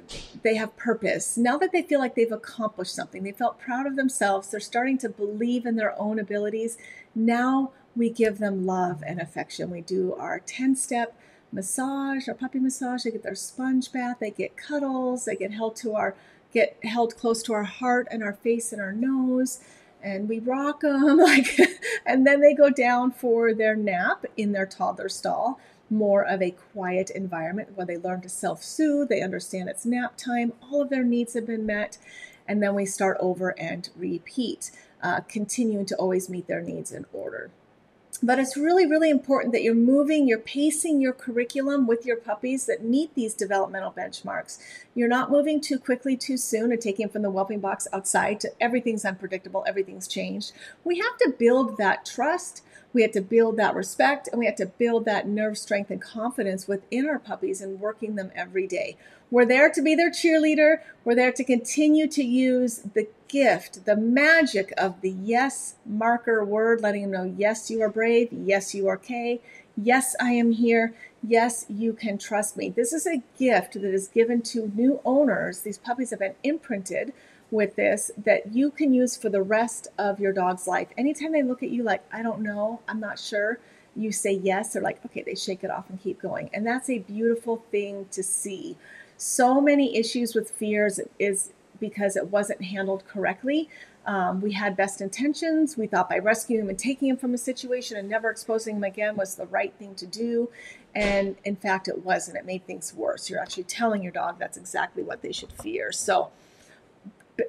they 0.43 0.55
have 0.55 0.75
purpose 0.77 1.37
now 1.37 1.57
that 1.57 1.71
they 1.71 1.81
feel 1.81 1.99
like 1.99 2.15
they've 2.15 2.31
accomplished 2.31 2.93
something 2.93 3.23
they 3.23 3.31
felt 3.31 3.59
proud 3.59 3.85
of 3.85 3.95
themselves 3.95 4.49
they're 4.49 4.59
starting 4.59 4.97
to 4.97 5.09
believe 5.09 5.65
in 5.65 5.75
their 5.75 5.99
own 5.99 6.17
abilities 6.17 6.77
now 7.13 7.71
we 7.95 8.09
give 8.09 8.39
them 8.39 8.65
love 8.65 9.03
and 9.05 9.21
affection 9.21 9.69
we 9.69 9.81
do 9.81 10.13
our 10.13 10.39
10 10.39 10.75
step 10.75 11.15
massage, 11.51 12.27
our 12.27 12.33
puppy 12.33 12.59
massage. 12.59 13.03
They 13.03 13.11
get 13.11 13.23
their 13.23 13.35
sponge 13.35 13.91
bath. 13.91 14.17
They 14.19 14.31
get 14.31 14.57
cuddles. 14.57 15.25
They 15.25 15.35
get 15.35 15.51
held 15.51 15.75
to 15.77 15.95
our 15.95 16.15
get 16.53 16.77
held 16.83 17.17
close 17.17 17.43
to 17.43 17.53
our 17.53 17.63
heart 17.63 18.07
and 18.09 18.23
our 18.23 18.33
face 18.33 18.71
and 18.71 18.81
our 18.81 18.93
nose 18.93 19.59
and 20.03 20.29
we 20.29 20.39
rock 20.39 20.81
them 20.81 21.17
like 21.17 21.59
and 22.05 22.25
then 22.25 22.41
they 22.41 22.53
go 22.53 22.69
down 22.69 23.11
for 23.11 23.53
their 23.53 23.75
nap 23.75 24.25
in 24.35 24.51
their 24.51 24.65
toddler 24.65 25.09
stall 25.09 25.59
more 25.89 26.25
of 26.25 26.41
a 26.41 26.51
quiet 26.51 27.09
environment 27.11 27.69
where 27.75 27.85
they 27.85 27.97
learn 27.97 28.21
to 28.21 28.29
self-soothe 28.29 29.09
they 29.09 29.21
understand 29.21 29.69
it's 29.69 29.85
nap 29.85 30.15
time 30.17 30.53
all 30.61 30.81
of 30.81 30.89
their 30.89 31.03
needs 31.03 31.33
have 31.33 31.47
been 31.47 31.65
met 31.65 31.97
and 32.47 32.61
then 32.61 32.75
we 32.75 32.85
start 32.85 33.17
over 33.19 33.57
and 33.59 33.89
repeat 33.95 34.71
uh, 35.01 35.21
continuing 35.21 35.85
to 35.85 35.95
always 35.95 36.29
meet 36.29 36.47
their 36.47 36.61
needs 36.61 36.91
in 36.91 37.05
order 37.13 37.49
but 38.21 38.39
it's 38.39 38.57
really, 38.57 38.85
really 38.85 39.09
important 39.09 39.53
that 39.53 39.63
you're 39.63 39.75
moving, 39.75 40.27
you're 40.27 40.39
pacing 40.39 41.01
your 41.01 41.13
curriculum 41.13 41.87
with 41.87 42.05
your 42.05 42.17
puppies 42.17 42.65
that 42.65 42.83
meet 42.83 43.13
these 43.15 43.33
developmental 43.33 43.91
benchmarks. 43.91 44.59
You're 44.95 45.07
not 45.07 45.31
moving 45.31 45.61
too 45.61 45.77
quickly, 45.77 46.17
too 46.17 46.37
soon, 46.37 46.71
and 46.71 46.81
taking 46.81 47.09
from 47.09 47.21
the 47.21 47.29
whelping 47.29 47.59
box 47.59 47.87
outside 47.93 48.39
to 48.41 48.51
everything's 48.59 49.05
unpredictable, 49.05 49.63
everything's 49.67 50.07
changed. 50.07 50.51
We 50.83 50.97
have 50.97 51.17
to 51.19 51.35
build 51.37 51.77
that 51.77 52.05
trust. 52.05 52.63
We 52.93 53.01
have 53.01 53.11
to 53.11 53.21
build 53.21 53.57
that 53.57 53.75
respect 53.75 54.27
and 54.27 54.39
we 54.39 54.45
have 54.45 54.55
to 54.55 54.65
build 54.65 55.05
that 55.05 55.27
nerve 55.27 55.57
strength 55.57 55.91
and 55.91 56.01
confidence 56.01 56.67
within 56.67 57.07
our 57.07 57.19
puppies 57.19 57.61
and 57.61 57.79
working 57.79 58.15
them 58.15 58.31
every 58.35 58.67
day. 58.67 58.97
We're 59.29 59.45
there 59.45 59.69
to 59.69 59.81
be 59.81 59.93
their 59.93 60.09
cheerleader. 60.09 60.77
We're 61.03 61.15
there 61.15 61.33
to 61.33 61.43
continue 61.43 62.07
to 62.07 62.23
use 62.23 62.81
the 62.93 63.07
gift, 63.27 63.85
the 63.85 63.95
magic 63.95 64.73
of 64.77 65.01
the 65.01 65.11
yes 65.11 65.75
marker 65.85 66.43
word, 66.43 66.81
letting 66.81 67.03
them 67.03 67.11
know, 67.11 67.35
yes, 67.37 67.69
you 67.69 67.81
are 67.81 67.89
brave. 67.89 68.29
Yes, 68.31 68.73
you 68.73 68.87
are 68.87 68.97
Kay. 68.97 69.41
Yes, 69.75 70.15
I 70.19 70.31
am 70.31 70.51
here. 70.51 70.95
Yes, 71.21 71.65
you 71.69 71.93
can 71.93 72.17
trust 72.17 72.57
me. 72.57 72.69
This 72.69 72.93
is 72.93 73.05
a 73.05 73.21
gift 73.37 73.73
that 73.73 73.93
is 73.93 74.07
given 74.07 74.41
to 74.43 74.71
new 74.75 75.01
owners. 75.03 75.61
These 75.61 75.77
puppies 75.77 76.11
have 76.11 76.19
been 76.19 76.35
imprinted 76.43 77.13
with 77.49 77.75
this 77.75 78.11
that 78.17 78.53
you 78.53 78.71
can 78.71 78.93
use 78.93 79.15
for 79.15 79.29
the 79.29 79.41
rest 79.41 79.87
of 79.97 80.19
your 80.19 80.33
dog's 80.33 80.67
life. 80.67 80.89
Anytime 80.97 81.31
they 81.31 81.43
look 81.43 81.63
at 81.63 81.69
you 81.69 81.83
like, 81.83 82.03
I 82.11 82.21
don't 82.21 82.41
know, 82.41 82.81
I'm 82.87 82.99
not 82.99 83.19
sure, 83.19 83.59
you 83.95 84.11
say 84.11 84.33
yes, 84.33 84.73
they're 84.73 84.81
like, 84.81 85.03
okay, 85.05 85.23
they 85.23 85.35
shake 85.35 85.63
it 85.63 85.71
off 85.71 85.89
and 85.89 86.01
keep 86.01 86.21
going. 86.21 86.49
And 86.53 86.65
that's 86.65 86.89
a 86.89 86.99
beautiful 86.99 87.63
thing 87.71 88.07
to 88.11 88.21
see 88.21 88.77
so 89.17 89.59
many 89.59 89.97
issues 89.97 90.35
with 90.35 90.51
fears 90.51 90.99
is 91.17 91.51
because 91.79 92.15
it 92.15 92.27
wasn't 92.27 92.63
handled 92.63 93.05
correctly. 93.07 93.69
Um, 94.05 94.41
we 94.41 94.53
had 94.53 94.77
best 94.77 95.01
intentions. 95.01 95.75
We 95.75 95.87
thought 95.87 96.09
by 96.09 96.19
rescuing 96.19 96.61
him 96.61 96.69
and 96.69 96.79
taking 96.79 97.09
him 97.09 97.17
from 97.17 97.33
a 97.33 97.37
situation 97.37 97.97
and 97.97 98.07
never 98.07 98.29
exposing 98.29 98.77
him 98.77 98.83
again 98.83 99.17
was 99.17 99.35
the 99.35 99.47
right 99.47 99.73
thing 99.77 99.95
to 99.95 100.05
do. 100.05 100.49
And 100.95 101.35
in 101.43 101.57
fact, 101.57 101.87
it 101.87 102.05
wasn't. 102.05 102.37
It 102.37 102.45
made 102.45 102.65
things 102.65 102.93
worse. 102.93 103.29
You're 103.29 103.41
actually 103.41 103.63
telling 103.63 104.01
your 104.01 104.13
dog 104.13 104.39
that's 104.39 104.57
exactly 104.57 105.03
what 105.03 105.21
they 105.21 105.33
should 105.33 105.51
fear. 105.51 105.91
So, 105.91 106.29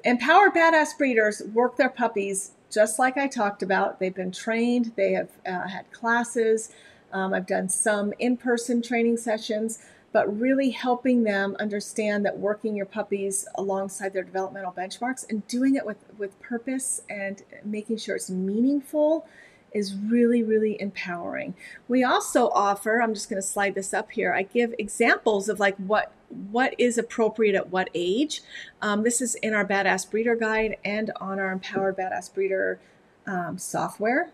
empowered 0.05 0.55
badass 0.55 0.97
breeders 0.97 1.43
work 1.53 1.77
their 1.77 1.91
puppies 1.91 2.53
just 2.71 2.99
like 2.99 3.17
I 3.17 3.29
talked 3.29 3.63
about. 3.63 3.99
They've 3.99 4.15
been 4.15 4.33
trained, 4.33 4.93
they 4.97 5.13
have 5.13 5.31
uh, 5.47 5.69
had 5.69 5.91
classes. 5.91 6.71
Um, 7.13 7.33
I've 7.33 7.47
done 7.47 7.69
some 7.71 8.13
in 8.19 8.37
person 8.37 8.83
training 8.83 9.17
sessions 9.17 9.79
but 10.13 10.41
really 10.41 10.71
helping 10.71 11.25
them 11.25 11.55
understand 11.61 12.25
that 12.25 12.39
working 12.39 12.75
your 12.75 12.87
puppies 12.87 13.47
alongside 13.57 14.13
their 14.13 14.23
developmental 14.23 14.73
benchmarks 14.73 15.29
and 15.29 15.47
doing 15.47 15.75
it 15.75 15.85
with, 15.85 15.99
with 16.17 16.39
purpose 16.41 17.03
and 17.11 17.43
making 17.65 17.99
sure 17.99 18.17
it's 18.17 18.31
meaningful 18.31 19.27
is 19.73 19.95
really, 19.95 20.43
really 20.43 20.81
empowering. 20.81 21.55
We 21.89 22.05
also 22.05 22.49
offer, 22.51 23.01
I'm 23.01 23.15
just 23.15 23.29
going 23.29 23.41
to 23.41 23.47
slide 23.47 23.75
this 23.75 23.93
up 23.93 24.13
here, 24.13 24.33
I 24.33 24.43
give 24.43 24.75
examples 24.79 25.49
of 25.49 25.61
like 25.61 25.77
what 25.77 26.13
what 26.51 26.75
is 26.77 26.99
appropriate 26.99 27.55
at 27.55 27.71
what 27.71 27.89
age. 27.95 28.43
Um, 28.83 29.03
this 29.03 29.23
is 29.23 29.35
in 29.37 29.55
our 29.55 29.65
Badass 29.65 30.11
Breeder 30.11 30.37
Guide 30.37 30.77
and 30.85 31.11
on 31.23 31.39
our 31.39 31.51
Empowered 31.51 31.97
Badass 31.97 32.35
Breeder 32.35 32.79
um, 33.27 33.57
software 33.57 34.31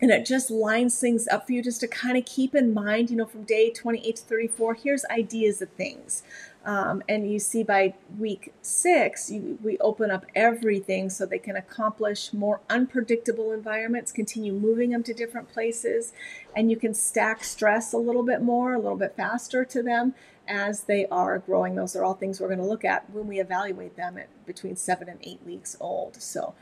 and 0.00 0.10
it 0.10 0.26
just 0.26 0.50
lines 0.50 0.98
things 1.00 1.26
up 1.28 1.46
for 1.46 1.52
you 1.52 1.62
just 1.62 1.80
to 1.80 1.88
kind 1.88 2.18
of 2.18 2.24
keep 2.26 2.54
in 2.54 2.74
mind, 2.74 3.10
you 3.10 3.16
know, 3.16 3.24
from 3.24 3.44
day 3.44 3.70
28 3.70 4.16
to 4.16 4.22
34, 4.22 4.74
here's 4.74 5.04
ideas 5.06 5.62
of 5.62 5.70
things. 5.70 6.22
Um, 6.66 7.00
and 7.08 7.30
you 7.30 7.38
see 7.38 7.62
by 7.62 7.94
week 8.18 8.52
six, 8.60 9.30
you, 9.30 9.56
we 9.62 9.78
open 9.78 10.10
up 10.10 10.26
everything 10.34 11.08
so 11.08 11.24
they 11.24 11.38
can 11.38 11.54
accomplish 11.54 12.32
more 12.32 12.60
unpredictable 12.68 13.52
environments, 13.52 14.10
continue 14.10 14.52
moving 14.52 14.90
them 14.90 15.04
to 15.04 15.14
different 15.14 15.48
places, 15.48 16.12
and 16.56 16.68
you 16.68 16.76
can 16.76 16.92
stack 16.92 17.44
stress 17.44 17.92
a 17.92 17.98
little 17.98 18.24
bit 18.24 18.42
more, 18.42 18.74
a 18.74 18.80
little 18.80 18.98
bit 18.98 19.14
faster 19.16 19.64
to 19.64 19.80
them 19.80 20.14
as 20.48 20.82
they 20.82 21.06
are 21.06 21.38
growing. 21.38 21.76
Those 21.76 21.94
are 21.94 22.02
all 22.02 22.14
things 22.14 22.40
we're 22.40 22.48
going 22.48 22.58
to 22.58 22.66
look 22.66 22.84
at 22.84 23.08
when 23.10 23.28
we 23.28 23.38
evaluate 23.38 23.94
them 23.94 24.18
at 24.18 24.28
between 24.44 24.74
seven 24.74 25.08
and 25.08 25.20
eight 25.22 25.40
weeks 25.46 25.76
old. 25.78 26.20
So 26.20 26.54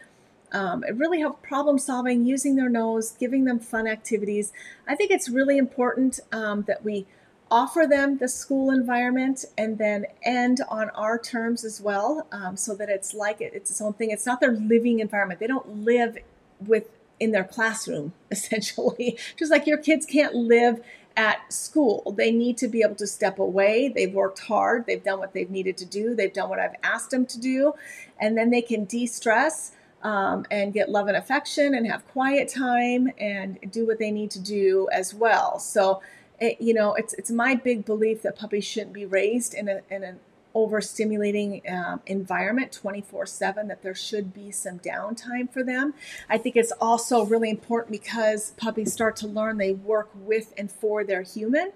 um, 0.52 0.84
it 0.84 0.96
really 0.96 1.20
helps 1.20 1.46
problem 1.46 1.78
solving, 1.78 2.26
using 2.26 2.56
their 2.56 2.68
nose, 2.68 3.12
giving 3.12 3.44
them 3.44 3.58
fun 3.58 3.86
activities. 3.86 4.52
I 4.86 4.96
think 4.96 5.10
it's 5.10 5.30
really 5.30 5.56
important 5.56 6.20
um, 6.30 6.62
that 6.62 6.84
we 6.84 7.06
offer 7.54 7.86
them 7.88 8.18
the 8.18 8.26
school 8.26 8.68
environment 8.72 9.44
and 9.56 9.78
then 9.78 10.04
end 10.24 10.60
on 10.68 10.90
our 10.90 11.16
terms 11.16 11.64
as 11.64 11.80
well 11.80 12.26
um, 12.32 12.56
so 12.56 12.74
that 12.74 12.88
it's 12.88 13.14
like 13.14 13.40
it, 13.40 13.52
it's 13.54 13.70
its 13.70 13.80
own 13.80 13.92
thing. 13.92 14.10
It's 14.10 14.26
not 14.26 14.40
their 14.40 14.50
living 14.50 14.98
environment. 14.98 15.38
They 15.38 15.46
don't 15.46 15.84
live 15.84 16.18
with 16.58 16.88
in 17.20 17.30
their 17.30 17.44
classroom 17.44 18.12
essentially. 18.32 19.16
Just 19.38 19.52
like 19.52 19.68
your 19.68 19.78
kids 19.78 20.04
can't 20.04 20.34
live 20.34 20.82
at 21.16 21.52
school. 21.52 22.12
They 22.18 22.32
need 22.32 22.58
to 22.58 22.66
be 22.66 22.82
able 22.82 22.96
to 22.96 23.06
step 23.06 23.38
away. 23.38 23.86
They've 23.86 24.12
worked 24.12 24.40
hard. 24.40 24.86
They've 24.86 25.02
done 25.02 25.20
what 25.20 25.32
they've 25.32 25.48
needed 25.48 25.76
to 25.76 25.86
do. 25.86 26.16
They've 26.16 26.32
done 26.32 26.48
what 26.48 26.58
i've 26.58 26.74
asked 26.82 27.12
them 27.12 27.24
to 27.26 27.38
do. 27.38 27.74
And 28.18 28.36
then 28.36 28.50
they 28.50 28.62
can 28.62 28.84
de-stress 28.84 29.70
um, 30.02 30.44
and 30.50 30.72
get 30.72 30.90
love 30.90 31.06
and 31.06 31.16
affection 31.16 31.72
and 31.72 31.86
have 31.86 32.04
quiet 32.08 32.48
time 32.48 33.12
and 33.16 33.60
do 33.70 33.86
what 33.86 34.00
they 34.00 34.10
need 34.10 34.32
to 34.32 34.40
do 34.40 34.88
as 34.90 35.14
well. 35.14 35.60
So 35.60 36.02
it, 36.40 36.60
you 36.60 36.74
know 36.74 36.94
it's 36.94 37.14
it's 37.14 37.30
my 37.30 37.54
big 37.54 37.84
belief 37.84 38.22
that 38.22 38.36
puppies 38.36 38.64
shouldn't 38.64 38.92
be 38.92 39.06
raised 39.06 39.54
in, 39.54 39.68
a, 39.68 39.80
in 39.90 40.02
an 40.02 40.20
overstimulating 40.54 41.68
um, 41.72 42.00
environment 42.06 42.70
24 42.70 43.26
7 43.26 43.68
that 43.68 43.82
there 43.82 43.94
should 43.94 44.32
be 44.32 44.52
some 44.52 44.78
downtime 44.78 45.50
for 45.52 45.64
them. 45.64 45.94
I 46.28 46.38
think 46.38 46.56
it's 46.56 46.72
also 46.80 47.24
really 47.24 47.50
important 47.50 47.90
because 47.90 48.52
puppies 48.52 48.92
start 48.92 49.16
to 49.16 49.26
learn 49.26 49.58
they 49.58 49.72
work 49.72 50.10
with 50.14 50.54
and 50.56 50.70
for 50.70 51.02
their 51.02 51.22
human 51.22 51.72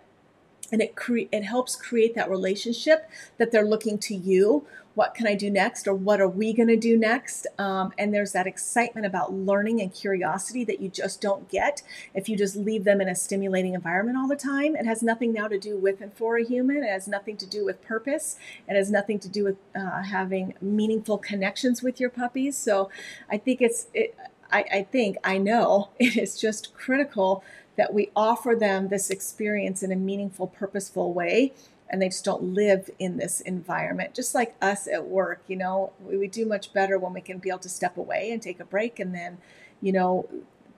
and 0.70 0.80
it 0.80 0.94
cre- 0.94 1.28
it 1.32 1.42
helps 1.42 1.74
create 1.74 2.14
that 2.14 2.30
relationship 2.30 3.10
that 3.38 3.50
they're 3.50 3.64
looking 3.64 3.98
to 3.98 4.14
you 4.14 4.64
what 4.98 5.14
can 5.14 5.28
i 5.28 5.34
do 5.34 5.48
next 5.48 5.86
or 5.86 5.94
what 5.94 6.20
are 6.20 6.28
we 6.28 6.52
going 6.52 6.66
to 6.66 6.76
do 6.76 6.98
next? 6.98 7.46
Um, 7.56 7.92
and 7.96 8.12
there's 8.12 8.32
that 8.32 8.48
excitement 8.48 9.06
about 9.06 9.32
learning 9.32 9.80
and 9.80 9.94
curiosity 9.94 10.64
that 10.64 10.80
you 10.80 10.88
just 10.88 11.20
don't 11.20 11.48
get 11.48 11.82
if 12.14 12.28
you 12.28 12.36
just 12.36 12.56
leave 12.56 12.82
them 12.82 13.00
in 13.00 13.08
a 13.08 13.14
stimulating 13.14 13.74
environment 13.74 14.18
all 14.18 14.26
the 14.26 14.34
time. 14.34 14.74
It 14.74 14.86
has 14.86 15.00
nothing 15.00 15.32
now 15.32 15.46
to 15.46 15.56
do 15.56 15.78
with 15.78 16.00
and 16.00 16.12
for 16.12 16.36
a 16.36 16.44
human. 16.44 16.78
It 16.78 16.90
has 16.90 17.06
nothing 17.06 17.36
to 17.36 17.46
do 17.46 17.64
with 17.64 17.80
purpose. 17.80 18.38
It 18.66 18.74
has 18.74 18.90
nothing 18.90 19.20
to 19.20 19.28
do 19.28 19.44
with 19.44 19.56
uh, 19.76 20.02
having 20.02 20.54
meaningful 20.60 21.16
connections 21.18 21.80
with 21.80 22.00
your 22.00 22.10
puppies. 22.10 22.58
So 22.58 22.90
i 23.30 23.38
think 23.38 23.62
it's 23.62 23.86
it, 23.94 24.16
I, 24.50 24.64
I 24.72 24.82
think 24.82 25.16
i 25.22 25.38
know 25.38 25.90
it 26.00 26.16
is 26.16 26.40
just 26.40 26.74
critical 26.74 27.44
that 27.78 27.94
we 27.94 28.10
offer 28.16 28.56
them 28.58 28.88
this 28.88 29.08
experience 29.08 29.84
in 29.84 29.92
a 29.92 29.96
meaningful, 29.96 30.48
purposeful 30.48 31.14
way. 31.14 31.52
And 31.90 32.02
they 32.02 32.08
just 32.08 32.24
don't 32.24 32.54
live 32.54 32.90
in 32.98 33.16
this 33.16 33.40
environment, 33.40 34.14
just 34.14 34.34
like 34.34 34.54
us 34.60 34.86
at 34.86 35.06
work. 35.06 35.42
You 35.48 35.56
know, 35.56 35.92
we, 36.00 36.18
we 36.18 36.28
do 36.28 36.44
much 36.44 36.72
better 36.72 36.98
when 36.98 37.12
we 37.12 37.20
can 37.20 37.38
be 37.38 37.48
able 37.48 37.60
to 37.60 37.68
step 37.68 37.96
away 37.96 38.30
and 38.30 38.42
take 38.42 38.60
a 38.60 38.64
break, 38.64 39.00
and 39.00 39.14
then, 39.14 39.38
you 39.80 39.92
know, 39.92 40.28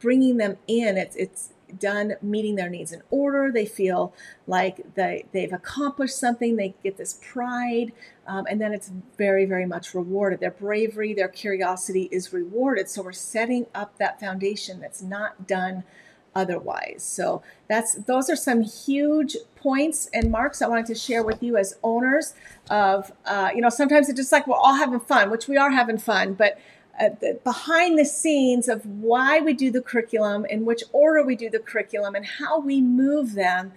bringing 0.01 0.37
them 0.37 0.57
in. 0.67 0.97
It's 0.97 1.17
it's 1.17 1.53
done 1.79 2.15
meeting 2.21 2.57
their 2.57 2.69
needs 2.69 2.93
in 2.93 3.03
order. 3.11 3.53
They 3.53 3.67
feel 3.67 4.13
like 4.47 4.95
they, 4.95 5.27
they've 5.33 5.53
accomplished 5.53 6.19
something. 6.19 6.57
They 6.57 6.75
get 6.83 6.97
this 6.97 7.21
pride, 7.23 7.93
um, 8.27 8.47
and 8.49 8.61
then 8.61 8.73
it's 8.73 8.91
very, 9.17 9.45
very 9.45 9.67
much 9.67 9.95
rewarded. 9.95 10.41
Their 10.41 10.51
bravery, 10.51 11.15
their 11.15 11.29
curiosity 11.29 12.09
is 12.11 12.33
rewarded. 12.33 12.89
So 12.89 13.03
we're 13.03 13.13
setting 13.13 13.67
up 13.75 13.99
that 13.99 14.19
foundation 14.19 14.81
that's 14.81 15.03
not 15.03 15.47
done 15.47 15.85
otherwise. 16.35 17.03
So 17.03 17.43
that's 17.69 17.95
those 17.95 18.31
are 18.31 18.37
some 18.37 18.63
huge 18.63 19.37
points 19.57 20.09
and 20.13 20.31
marks 20.31 20.63
I 20.63 20.69
wanted 20.69 20.87
to 20.87 20.95
share 20.95 21.23
with 21.23 21.43
you 21.43 21.57
as 21.57 21.77
owners 21.83 22.35
of 22.71 23.13
uh, 23.25 23.51
you 23.55 23.61
know 23.61 23.69
sometimes 23.69 24.09
it's 24.09 24.19
just 24.19 24.33
like 24.33 24.47
we're 24.47 24.57
all 24.57 24.75
having 24.75 25.01
fun, 25.01 25.31
which 25.31 25.49
we 25.49 25.57
are 25.57 25.71
having 25.71 25.99
fun, 25.99 26.35
but 26.35 26.59
uh, 27.01 27.09
the, 27.21 27.41
behind 27.45 27.99
the 27.99 28.05
scenes 28.05 28.69
of 28.69 28.85
why 28.85 29.41
we 29.41 29.55
do 29.55 29.71
the 29.71 29.81
curriculum, 29.81 30.45
in 30.45 30.65
which 30.65 30.83
order 30.93 31.25
we 31.25 31.35
do 31.35 31.49
the 31.49 31.59
curriculum, 31.59 32.15
and 32.15 32.27
how 32.27 32.61
we 32.61 32.81
move 32.81 33.35
them 33.35 33.73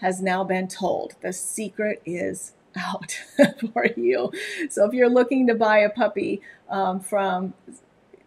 has 0.00 0.22
now 0.22 0.44
been 0.44 0.68
told. 0.68 1.14
The 1.20 1.32
secret 1.32 2.00
is 2.06 2.52
out 2.76 3.20
for 3.72 3.86
you. 3.96 4.30
So 4.70 4.86
if 4.86 4.92
you're 4.92 5.10
looking 5.10 5.46
to 5.48 5.54
buy 5.54 5.78
a 5.78 5.90
puppy 5.90 6.40
um, 6.68 7.00
from 7.00 7.54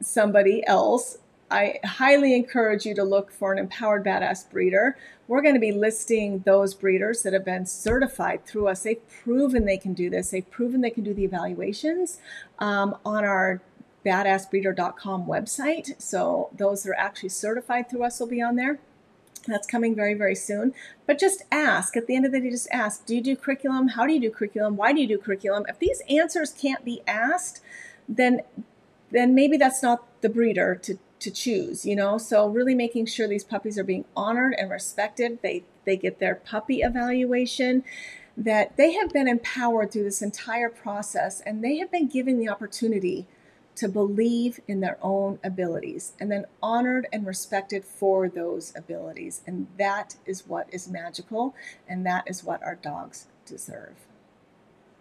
somebody 0.01 0.65
else 0.67 1.17
I 1.51 1.79
highly 1.85 2.33
encourage 2.33 2.85
you 2.85 2.95
to 2.95 3.03
look 3.03 3.31
for 3.31 3.51
an 3.51 3.59
empowered 3.59 4.05
badass 4.05 4.49
breeder. 4.49 4.97
We're 5.27 5.41
going 5.41 5.53
to 5.53 5.59
be 5.59 5.73
listing 5.73 6.39
those 6.39 6.73
breeders 6.73 7.23
that 7.23 7.33
have 7.33 7.43
been 7.43 7.65
certified 7.65 8.45
through 8.45 8.69
us. 8.69 8.83
They've 8.83 9.07
proven 9.23 9.65
they 9.65 9.77
can 9.77 9.93
do 9.93 10.09
this. 10.09 10.31
They've 10.31 10.49
proven 10.49 10.81
they 10.81 10.89
can 10.89 11.03
do 11.03 11.13
the 11.13 11.25
evaluations 11.25 12.19
um, 12.59 12.95
on 13.05 13.25
our 13.25 13.61
badassbreeder.com 14.05 15.25
website. 15.25 16.01
So 16.01 16.49
those 16.55 16.83
that 16.83 16.91
are 16.91 16.95
actually 16.95 17.29
certified 17.29 17.89
through 17.89 18.05
us 18.05 18.19
will 18.19 18.27
be 18.27 18.41
on 18.41 18.55
there. 18.55 18.79
That's 19.47 19.67
coming 19.67 19.95
very, 19.95 20.13
very 20.13 20.35
soon. 20.35 20.73
But 21.05 21.19
just 21.19 21.43
ask. 21.51 21.97
At 21.97 22.07
the 22.07 22.15
end 22.15 22.25
of 22.25 22.31
the 22.31 22.39
day, 22.39 22.49
just 22.49 22.69
ask 22.71 23.05
Do 23.05 23.15
you 23.15 23.21
do 23.21 23.35
curriculum? 23.35 23.89
How 23.89 24.05
do 24.05 24.13
you 24.13 24.19
do 24.19 24.31
curriculum? 24.31 24.77
Why 24.77 24.93
do 24.93 25.01
you 25.01 25.07
do 25.07 25.17
curriculum? 25.17 25.65
If 25.67 25.79
these 25.79 26.01
answers 26.09 26.53
can't 26.53 26.85
be 26.85 27.01
asked, 27.07 27.61
then 28.07 28.41
then 29.11 29.35
maybe 29.35 29.57
that's 29.57 29.83
not 29.83 30.05
the 30.21 30.29
breeder 30.29 30.75
to 30.75 30.97
to 31.21 31.31
choose, 31.31 31.85
you 31.85 31.95
know? 31.95 32.17
So 32.17 32.47
really 32.47 32.75
making 32.75 33.05
sure 33.05 33.27
these 33.27 33.43
puppies 33.43 33.77
are 33.77 33.83
being 33.83 34.05
honored 34.15 34.53
and 34.57 34.69
respected. 34.69 35.39
They 35.41 35.63
they 35.85 35.97
get 35.97 36.19
their 36.19 36.35
puppy 36.35 36.81
evaluation 36.81 37.83
that 38.37 38.77
they 38.77 38.93
have 38.93 39.09
been 39.09 39.27
empowered 39.27 39.91
through 39.91 40.03
this 40.03 40.21
entire 40.21 40.69
process 40.69 41.41
and 41.41 41.63
they 41.63 41.77
have 41.77 41.91
been 41.91 42.07
given 42.07 42.39
the 42.39 42.49
opportunity 42.49 43.27
to 43.75 43.87
believe 43.87 44.59
in 44.67 44.79
their 44.79 44.97
own 45.01 45.39
abilities 45.43 46.13
and 46.19 46.31
then 46.31 46.45
honored 46.61 47.07
and 47.11 47.25
respected 47.25 47.83
for 47.85 48.29
those 48.29 48.73
abilities. 48.75 49.41
And 49.47 49.67
that 49.77 50.15
is 50.25 50.47
what 50.47 50.67
is 50.71 50.87
magical 50.87 51.55
and 51.87 52.05
that 52.05 52.25
is 52.27 52.43
what 52.43 52.61
our 52.63 52.75
dogs 52.75 53.27
deserve. 53.45 53.95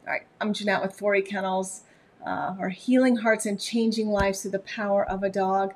All 0.06 0.12
right, 0.12 0.26
I'm 0.40 0.52
Jeanette 0.52 0.82
with 0.82 0.98
Forrey 0.98 1.26
Kennels. 1.26 1.82
Uh, 2.24 2.54
our 2.58 2.68
healing 2.68 3.16
hearts 3.16 3.46
and 3.46 3.60
changing 3.60 4.08
lives 4.08 4.42
through 4.42 4.50
the 4.50 4.58
power 4.60 5.04
of 5.04 5.22
a 5.22 5.30
dog. 5.30 5.74